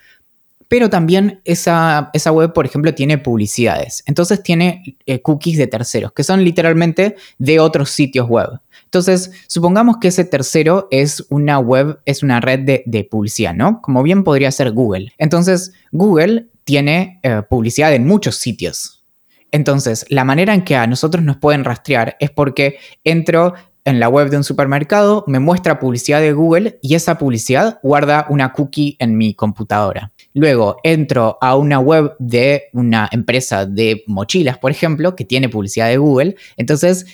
pero 0.68 0.90
también 0.90 1.40
esa, 1.44 2.10
web, 2.32 2.52
por 2.52 2.66
ejemplo, 2.66 2.94
tiene 2.94 3.18
publicidades. 3.18 4.02
Entonces 4.06 4.42
tiene 4.42 4.96
eh, 5.06 5.22
cookies 5.22 5.58
de 5.58 5.66
terceros, 5.66 6.12
que 6.12 6.24
son 6.24 6.44
literalmente 6.44 7.16
de 7.38 7.60
otros 7.60 7.90
sitios 7.90 8.28
web. 8.28 8.60
Entonces, 8.84 9.32
supongamos 9.46 9.96
que 10.00 10.08
ese 10.08 10.24
tercero 10.24 10.88
es 10.90 11.26
una 11.28 11.58
web, 11.58 11.98
es 12.04 12.22
una 12.22 12.40
red 12.40 12.60
de, 12.86 13.08
publicidad, 13.10 13.54
¿no? 13.54 13.80
Como 13.82 14.02
bien 14.02 14.24
podría 14.24 14.50
ser 14.50 14.72
Google. 14.72 15.12
Entonces, 15.18 15.72
Google 15.92 16.46
tiene 16.64 17.20
eh, 17.22 17.42
publicidad 17.48 17.92
en 17.94 18.06
muchos 18.06 18.36
sitios. 18.36 19.04
Entonces, 19.52 20.06
la 20.08 20.24
manera 20.24 20.54
en 20.54 20.62
que 20.62 20.76
a 20.76 20.86
nosotros 20.86 21.24
nos 21.24 21.36
pueden 21.36 21.64
rastrear 21.64 22.16
es 22.20 22.30
porque 22.30 22.78
entro 23.04 23.54
en 23.84 24.00
la 24.00 24.08
web 24.08 24.30
de 24.30 24.36
un 24.36 24.44
supermercado, 24.44 25.24
me 25.28 25.38
muestra 25.38 25.78
publicidad 25.78 26.20
de 26.20 26.32
Google 26.32 26.78
y 26.82 26.96
esa 26.96 27.18
publicidad 27.18 27.78
guarda 27.84 28.26
una 28.28 28.52
cookie 28.52 28.96
en 28.98 29.16
mi 29.16 29.34
computadora. 29.34 30.12
Luego 30.36 30.76
entro 30.82 31.38
a 31.40 31.56
una 31.56 31.78
web 31.78 32.14
de 32.18 32.64
una 32.74 33.08
empresa 33.10 33.64
de 33.64 34.04
mochilas, 34.06 34.58
por 34.58 34.70
ejemplo, 34.70 35.16
que 35.16 35.24
tiene 35.24 35.48
publicidad 35.48 35.88
de 35.88 35.96
Google. 35.96 36.36
Entonces, 36.58 37.06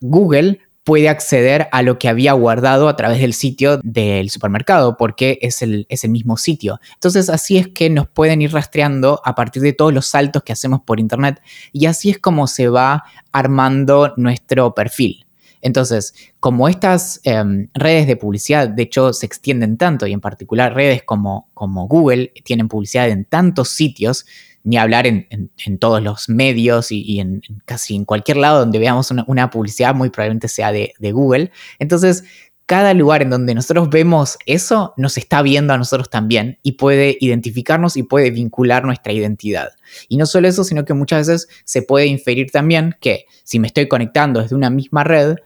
Google 0.00 0.60
puede 0.82 1.10
acceder 1.10 1.68
a 1.72 1.82
lo 1.82 1.98
que 1.98 2.08
había 2.08 2.32
guardado 2.32 2.88
a 2.88 2.96
través 2.96 3.20
del 3.20 3.34
sitio 3.34 3.80
del 3.82 4.30
supermercado, 4.30 4.96
porque 4.96 5.38
es 5.42 5.60
el, 5.60 5.84
es 5.90 6.04
el 6.04 6.10
mismo 6.10 6.38
sitio. 6.38 6.80
Entonces, 6.94 7.28
así 7.28 7.58
es 7.58 7.68
que 7.68 7.90
nos 7.90 8.08
pueden 8.08 8.40
ir 8.40 8.50
rastreando 8.50 9.20
a 9.26 9.34
partir 9.34 9.60
de 9.60 9.74
todos 9.74 9.92
los 9.92 10.06
saltos 10.06 10.42
que 10.42 10.54
hacemos 10.54 10.80
por 10.80 11.00
Internet 11.00 11.42
y 11.72 11.84
así 11.84 12.08
es 12.08 12.18
como 12.18 12.46
se 12.46 12.68
va 12.68 13.04
armando 13.30 14.14
nuestro 14.16 14.74
perfil. 14.74 15.26
Entonces, 15.62 16.14
como 16.38 16.68
estas 16.68 17.20
em, 17.24 17.68
redes 17.74 18.06
de 18.06 18.16
publicidad, 18.16 18.68
de 18.68 18.82
hecho, 18.82 19.12
se 19.12 19.26
extienden 19.26 19.76
tanto, 19.76 20.06
y 20.06 20.12
en 20.12 20.20
particular 20.20 20.74
redes 20.74 21.02
como, 21.02 21.50
Google 21.54 22.32
tienen 22.44 22.68
publicidad 22.68 23.08
en 23.08 23.24
tantos 23.24 23.68
sitios, 23.70 24.26
ni 24.62 24.76
hablar 24.76 25.06
en, 25.06 25.48
todos 25.78 26.02
los 26.02 26.28
medios 26.28 26.92
y, 26.92 27.18
en, 27.18 27.40
casi 27.64 27.96
en 27.96 28.04
cualquier 28.04 28.36
lado 28.36 28.60
donde 28.60 28.78
veamos 28.78 29.10
una, 29.10 29.50
publicidad, 29.50 29.94
muy 29.94 30.10
probablemente 30.10 30.48
sea 30.48 30.70
de 30.70 31.12
Google. 31.12 31.50
Entonces, 31.78 32.24
cada 32.70 32.94
lugar 32.94 33.20
en 33.20 33.30
donde 33.30 33.52
nosotros 33.52 33.90
vemos 33.90 34.38
eso 34.46 34.94
nos 34.96 35.18
está 35.18 35.42
viendo 35.42 35.72
a 35.72 35.76
nosotros 35.76 36.08
también 36.08 36.60
y 36.62 36.72
puede 36.72 37.18
identificarnos 37.20 37.96
y 37.96 38.04
puede 38.04 38.30
vincular 38.30 38.84
nuestra 38.84 39.12
identidad. 39.12 39.70
Y 40.08 40.16
no 40.18 40.24
solo 40.24 40.46
eso, 40.46 40.62
sino 40.62 40.84
que 40.84 40.94
muchas 40.94 41.26
veces 41.26 41.48
se 41.64 41.82
puede 41.82 42.06
inferir 42.06 42.52
también 42.52 42.94
que 43.00 43.24
si 43.42 43.58
me 43.58 43.66
estoy 43.66 43.88
conectando 43.88 44.40
desde 44.40 44.54
una 44.54 44.70
misma 44.70 45.02
red, 45.02 45.38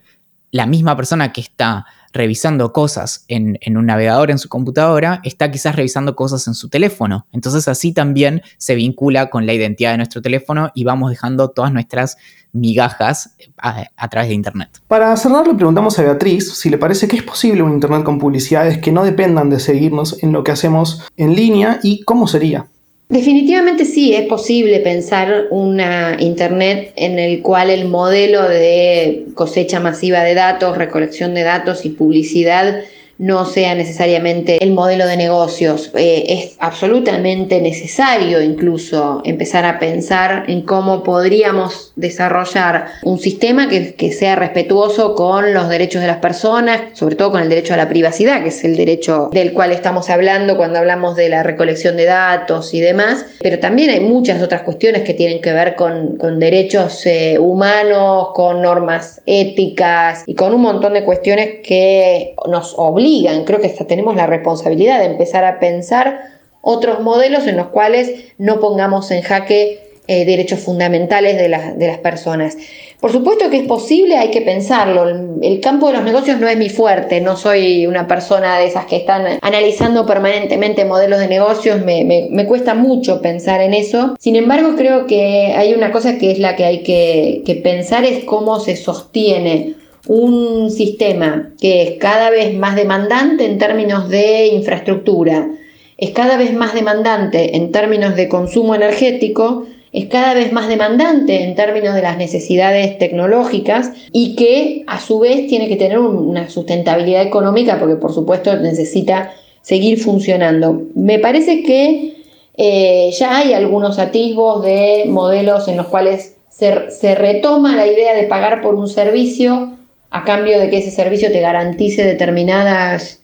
la 0.55 0.67
misma 0.67 0.95
persona 0.95 1.33
que 1.33 1.41
está 1.41 1.85
revisando 2.13 2.73
cosas 2.73 3.25
en, 3.27 3.59
un 3.77 3.87
navegador 3.87 4.31
en 4.31 4.39
su 4.39 4.49
computadora, 4.49 5.21
está 5.25 5.51
quizás 5.51 5.75
revisando 5.75 6.15
cosas 6.15 6.47
en 6.47 6.55
su 6.55 6.69
teléfono. 6.69 7.27
Entonces 7.33 7.67
así 7.67 7.93
también 7.93 8.41
se 8.57 8.77
vincula 8.77 9.31
con 9.31 9.47
la 9.47 9.53
identidad 9.53 9.91
de 9.91 9.97
nuestro 9.97 10.23
teléfono 10.23 10.71
y 10.73 10.85
vamos 10.85 11.11
dejando 11.11 11.51
todas 11.51 11.73
nuestras 11.73 12.19
migajas 12.53 13.35
a, 13.59 13.87
a, 13.97 14.09
través 14.09 14.29
de 14.29 14.37
Internet. 14.37 14.81
Para 14.87 15.17
cerrar, 15.17 15.45
le 15.45 15.55
preguntamos 15.55 15.99
a 15.99 16.03
Beatriz 16.03 16.55
si 16.55 16.71
le 16.71 16.79
parece 16.79 17.09
que 17.09 17.17
es 17.17 17.25
posible 17.25 17.65
un 17.65 17.73
Internet 17.73 18.05
con 18.05 18.21
publicidades 18.21 18.79
que 18.79 18.93
no 18.93 19.03
dependan 19.03 19.51
de 19.51 19.59
seguirnos 19.59 20.23
en 20.23 20.31
lo 20.31 20.45
que 20.45 20.53
hacemos 20.53 21.03
en 21.17 21.35
línea 21.35 21.81
y 21.83 22.05
cómo 22.05 22.29
sería. 22.29 22.69
Definitivamente 23.09 23.85
sí, 23.85 24.15
es 24.15 24.27
posible 24.27 24.81
pensar 24.81 25.49
una 25.51 26.17
Internet 26.21 26.93
en 26.97 27.19
el 27.19 27.43
cual 27.43 27.69
el 27.69 27.87
modelo 27.87 28.43
de 28.49 29.27
cosecha 29.35 29.79
masiva 29.79 30.23
de 30.23 30.35
datos, 30.35 30.79
recolección 30.79 31.35
de 31.35 31.43
datos 31.43 31.85
y 31.85 31.91
publicidad 31.91 32.83
no 33.19 33.45
sea 33.45 33.75
necesariamente 33.75 34.63
el 34.63 34.73
modelo 34.73 35.07
de 35.07 35.17
negocios. 35.17 35.91
Eh, 35.95 36.25
es 36.29 36.57
absolutamente 36.59 37.61
necesario 37.61 38.41
incluso 38.41 39.23
empezar 39.25 39.65
a 39.65 39.79
pensar 39.79 40.45
en 40.49 40.63
cómo 40.63 41.03
podríamos 41.03 41.93
desarrollar 41.97 42.87
un 43.03 43.19
sistema 43.19 43.69
que, 43.69 43.95
que, 43.95 44.13
sea 44.13 44.37
respetuoso 44.37 45.15
con 45.15 45.55
los 45.55 45.69
derechos 45.69 46.01
de 46.03 46.09
las 46.09 46.19
personas, 46.19 46.81
sobre 46.95 47.17
todo 47.17 47.33
con 47.33 47.43
el 47.43 47.49
derecho 47.49 47.75
a 47.75 47.77
la 47.77 47.89
privacidad, 47.89 48.43
que 48.43 48.49
es 48.49 48.65
el 48.65 48.77
derecho 48.77 49.31
del 49.33 49.53
cual 49.53 49.73
estamos 49.73 50.11
hablando 50.11 50.57
cuando 50.57 50.79
hablamos 50.79 51.17
de 51.17 51.29
la 51.29 51.43
recolección 51.43 51.97
de 51.97 52.05
datos 52.05 52.75
y 52.75 52.81
demás. 52.81 53.27
Pero 53.41 53.59
también 53.59 53.91
hay 53.91 54.01
muchas 54.01 54.43
otras 54.43 54.63
cuestiones 54.63 55.03
que 55.03 55.15
tienen 55.15 55.41
que 55.41 55.53
ver 55.53 55.75
con, 55.77 56.17
con 56.17 56.39
derechos 56.39 57.05
eh, 57.07 57.39
humanos, 57.39 58.29
con 58.35 58.63
normas 58.63 59.21
éticas 59.27 60.25
y 60.27 60.35
con 60.35 60.55
un 60.55 60.63
montón 60.63 60.95
de 60.95 61.05
cuestiones 61.05 61.61
que 61.63 62.35
nos 62.49 62.75
obligan 62.77 63.04
creo 63.45 63.61
que 63.61 63.69
tenemos 63.69 64.17
la 64.17 64.27
responsabilidad 64.27 64.99
de 64.99 65.07
empezar 65.07 65.45
a 65.45 65.61
pensar 65.61 66.35
otros 66.61 67.01
modelos 67.01 67.47
en 67.47 67.57
los 67.57 67.69
cuales 67.69 68.33
no 68.39 68.59
pongamos 68.59 69.11
en 69.11 69.23
jaque 69.23 69.85
eh, 70.07 70.27
derechos 70.27 70.61
fundamentales 70.61 71.37
de, 71.37 71.49
de, 71.49 71.87
las 71.87 71.99
personas. 71.99 72.59
Por 73.01 73.11
supuesto 73.11 73.49
que 73.49 73.57
es 73.57 73.67
posible, 73.67 74.19
hay 74.19 74.31
que 74.31 74.43
pensarlo. 74.43 75.09
El, 75.41 75.61
campo 75.61 75.87
de 75.87 75.95
los 75.95 76.03
negocios 76.03 76.39
no 76.39 76.47
es 76.47 76.59
mi 76.59 76.69
fuerte, 76.69 77.23
no 77.23 77.37
soy 77.37 77.87
una 77.87 78.07
persona 78.07 78.59
de 78.59 78.67
esas 78.67 78.85
que 78.85 78.97
están 78.97 79.39
analizando 79.41 80.05
permanentemente 80.05 80.85
modelos 80.85 81.21
de 81.21 81.29
negocios, 81.29 81.83
me, 81.83 82.05
me, 82.05 82.47
cuesta 82.47 82.75
mucho 82.75 83.23
pensar 83.23 83.63
en 83.63 83.73
eso. 83.73 84.15
Sin 84.19 84.37
embargo, 84.37 84.75
creo 84.77 85.07
que 85.07 85.55
hay 85.57 85.73
una 85.73 85.91
cosa 85.91 86.19
que 86.19 86.33
es 86.33 86.39
la 86.39 86.55
que 86.55 86.65
hay 86.67 86.83
que, 86.83 87.43
que 87.47 87.55
pensar, 87.55 88.05
es 88.05 88.25
cómo 88.25 88.61
se 88.61 88.77
sostiene 88.77 89.75
un 90.07 90.71
sistema 90.71 91.51
que 91.61 91.83
es 91.83 91.91
cada 91.99 92.31
vez 92.31 92.55
más 92.55 92.77
demandante 92.77 93.47
en 93.47 93.59
términos 93.59 94.09
de 94.09 94.49
infraestructura, 94.49 95.49
es 95.97 96.11
cada 96.11 96.37
vez 96.37 96.53
más 96.53 96.75
demandante 96.75 97.57
en 97.57 97.73
términos 97.73 98.17
de 98.17 98.29
consumo 98.29 98.75
energético, 98.75 99.65
es 99.93 100.07
cada 100.07 100.35
vez 100.35 100.53
más 100.53 100.69
demandante 100.69 101.45
en 101.45 101.55
términos 101.55 101.95
de 101.95 102.03
las 102.03 102.19
necesidades 102.19 102.99
tecnológicas 102.99 103.93
y 104.13 104.35
que 104.35 104.83
a 104.89 105.01
su 105.01 105.21
vez 105.21 105.47
tiene 105.47 105.69
que 105.69 105.77
tener 105.77 106.01
una 106.01 106.51
sustentabilidad 106.51 107.23
económica 107.23 107.79
porque 107.79 107.97
por 107.97 108.13
supuesto 108.13 108.57
necesita 108.57 109.33
seguir 109.63 110.01
funcionando. 110.01 110.83
Me 110.97 111.21
parece 111.21 111.63
que 111.63 112.17
eh, 112.57 113.11
ya 113.17 113.39
hay 113.39 113.53
algunos 113.53 114.01
atisbos 114.01 114.65
de 114.65 115.05
modelos 115.07 115.69
en 115.69 115.77
los 115.77 115.87
cuales 115.87 116.37
se, 116.51 116.91
se 116.91 117.15
retoma 117.15 117.77
la 117.77 117.87
idea 117.87 118.15
de 118.15 118.25
pagar 118.25 118.63
por 118.63 118.75
un 118.75 118.89
servicio 118.89 119.74
a 120.15 120.23
cambio 120.23 120.61
de 120.61 120.71
que 120.71 120.79
ese 120.79 120.93
servicio 120.93 121.33
te 121.33 121.41
garantice 121.41 122.05
determinadas, 122.05 123.21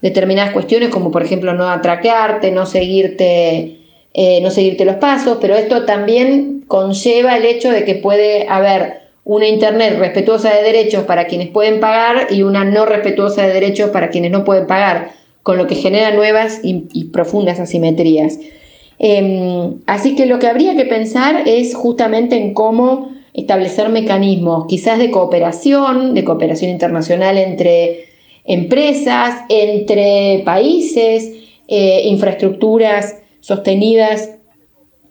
determinadas 0.00 0.52
cuestiones, 0.52 0.88
como 0.88 1.12
por 1.12 1.22
ejemplo 1.22 1.54
no 1.54 1.68
atraquearte, 1.68 2.50
no 2.50 2.66
seguirte, 2.66 3.76
eh, 4.12 4.40
no 4.42 4.50
seguirte 4.50 4.84
los 4.84 4.96
pasos, 4.96 5.38
pero 5.40 5.54
esto 5.54 5.84
también 5.84 6.64
conlleva 6.66 7.36
el 7.36 7.44
hecho 7.44 7.70
de 7.70 7.84
que 7.84 7.94
puede 7.94 8.48
haber 8.48 9.02
una 9.22 9.46
Internet 9.46 10.00
respetuosa 10.00 10.52
de 10.52 10.64
derechos 10.64 11.04
para 11.04 11.26
quienes 11.26 11.48
pueden 11.48 11.78
pagar 11.78 12.26
y 12.28 12.42
una 12.42 12.64
no 12.64 12.86
respetuosa 12.86 13.46
de 13.46 13.52
derechos 13.52 13.90
para 13.90 14.10
quienes 14.10 14.32
no 14.32 14.42
pueden 14.42 14.66
pagar, 14.66 15.12
con 15.44 15.56
lo 15.58 15.68
que 15.68 15.76
genera 15.76 16.12
nuevas 16.12 16.58
y, 16.64 17.04
profundas 17.12 17.60
asimetrías. 17.60 18.40
Em, 18.98 19.74
así 19.86 20.16
que 20.16 20.26
lo 20.26 20.40
que 20.40 20.48
habría 20.48 20.74
que 20.74 20.86
pensar 20.86 21.44
es 21.46 21.76
justamente 21.76 22.34
en 22.34 22.52
cómo 22.52 23.12
establecer 23.34 23.88
mecanismos 23.88 24.66
quizás 24.68 24.98
de 24.98 25.10
cooperación, 25.10 26.14
de 26.14 26.24
cooperación 26.24 26.70
internacional 26.70 27.38
entre 27.38 28.06
empresas, 28.44 29.44
entre 29.48 30.42
países, 30.44 31.32
eh, 31.68 32.02
infraestructuras 32.06 33.16
sostenidas 33.40 34.30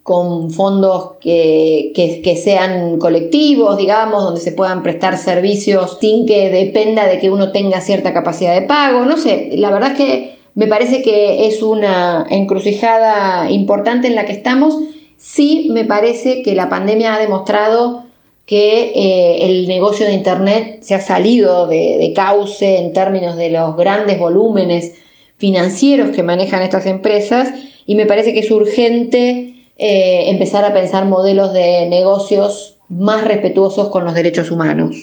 con 0.03 0.49
fondos 0.49 1.13
que, 1.21 1.91
que, 1.95 2.35
sean 2.35 2.97
colectivos, 2.97 3.77
digamos, 3.77 4.23
donde 4.23 4.41
se 4.41 4.51
puedan 4.51 4.81
prestar 4.81 5.17
servicios 5.17 5.97
sin 6.01 6.25
que 6.25 6.49
dependa 6.49 7.05
de 7.05 7.19
que 7.19 7.29
uno 7.29 7.51
tenga 7.51 7.81
cierta 7.81 8.11
capacidad 8.11 8.53
de 8.59 8.65
pago. 8.65 9.05
No 9.05 9.17
sé, 9.17 9.51
la 9.53 9.69
verdad 9.71 9.91
es 9.91 9.97
que 9.97 10.35
me 10.55 10.67
parece 10.67 11.01
que 11.01 11.47
es 11.47 11.61
una 11.61 12.25
encrucijada 12.29 13.49
importante 13.51 14.07
en 14.07 14.15
la 14.15 14.25
que 14.25 14.33
estamos. 14.33 14.75
Sí 15.17 15.69
me 15.71 15.85
parece 15.85 16.41
que 16.41 16.55
la 16.55 16.67
pandemia 16.67 17.13
ha 17.13 17.19
demostrado 17.19 18.05
que 18.51 18.91
eh, 18.93 19.45
el 19.45 19.65
negocio 19.69 20.05
de 20.05 20.11
Internet 20.11 20.79
se 20.81 20.93
ha 20.93 20.99
salido 20.99 21.67
de, 21.67 22.11
cauce 22.13 22.79
en 22.79 22.91
términos 22.91 23.37
de 23.37 23.49
los 23.49 23.77
grandes 23.77 24.19
volúmenes 24.19 24.95
financieros 25.37 26.09
que 26.13 26.21
manejan 26.21 26.61
estas 26.61 26.85
empresas 26.85 27.47
y 27.85 27.95
me 27.95 28.05
parece 28.05 28.33
que 28.33 28.41
es 28.41 28.51
urgente 28.51 29.53
eh, 29.77 30.29
empezar 30.29 30.65
a 30.65 30.73
pensar 30.73 31.05
modelos 31.05 31.53
de 31.53 31.87
negocios 31.87 32.75
más 32.89 33.23
respetuosos 33.23 33.87
con 33.87 34.03
los 34.03 34.13
derechos 34.13 34.51
humanos. 34.51 34.97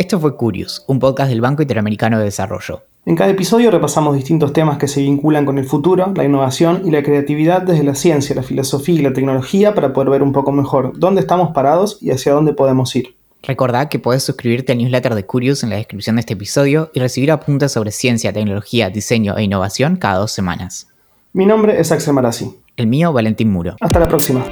Esto 0.00 0.18
fue 0.18 0.36
Curious, 0.36 0.82
un 0.88 0.98
podcast 0.98 1.30
del 1.30 1.40
Banco 1.40 1.62
Interamericano 1.62 2.18
de 2.18 2.24
Desarrollo. 2.24 2.82
En 3.08 3.14
cada 3.14 3.30
episodio 3.30 3.70
repasamos 3.70 4.16
distintos 4.16 4.52
temas 4.52 4.78
que 4.78 4.88
se 4.88 5.00
vinculan 5.00 5.46
con 5.46 5.58
el 5.58 5.64
futuro, 5.64 6.12
la 6.16 6.24
innovación 6.24 6.82
y 6.84 6.90
la 6.90 7.04
creatividad 7.04 7.62
desde 7.62 7.84
la 7.84 7.94
ciencia, 7.94 8.34
la 8.34 8.42
filosofía 8.42 8.96
y 8.96 9.02
la 9.02 9.12
tecnología 9.12 9.76
para 9.76 9.92
poder 9.92 10.10
ver 10.10 10.22
un 10.24 10.32
poco 10.32 10.50
mejor 10.50 10.98
dónde 10.98 11.20
estamos 11.20 11.52
parados 11.54 11.98
y 12.00 12.10
hacia 12.10 12.32
dónde 12.32 12.52
podemos 12.52 12.96
ir. 12.96 13.14
Recordá 13.44 13.88
que 13.88 14.00
puedes 14.00 14.24
suscribirte 14.24 14.72
al 14.72 14.78
newsletter 14.78 15.14
de 15.14 15.24
Curious 15.24 15.62
en 15.62 15.70
la 15.70 15.76
descripción 15.76 16.16
de 16.16 16.20
este 16.20 16.32
episodio 16.32 16.90
y 16.94 16.98
recibir 16.98 17.30
apuntes 17.30 17.70
sobre 17.70 17.92
ciencia, 17.92 18.32
tecnología, 18.32 18.90
diseño 18.90 19.36
e 19.36 19.44
innovación 19.44 19.94
cada 19.98 20.18
dos 20.18 20.32
semanas. 20.32 20.88
Mi 21.32 21.46
nombre 21.46 21.80
es 21.80 21.92
Axel 21.92 22.12
Marazzi. 22.12 22.56
El 22.76 22.88
mío, 22.88 23.12
Valentín 23.12 23.52
Muro. 23.52 23.76
Hasta 23.80 24.00
la 24.00 24.08
próxima. 24.08 24.44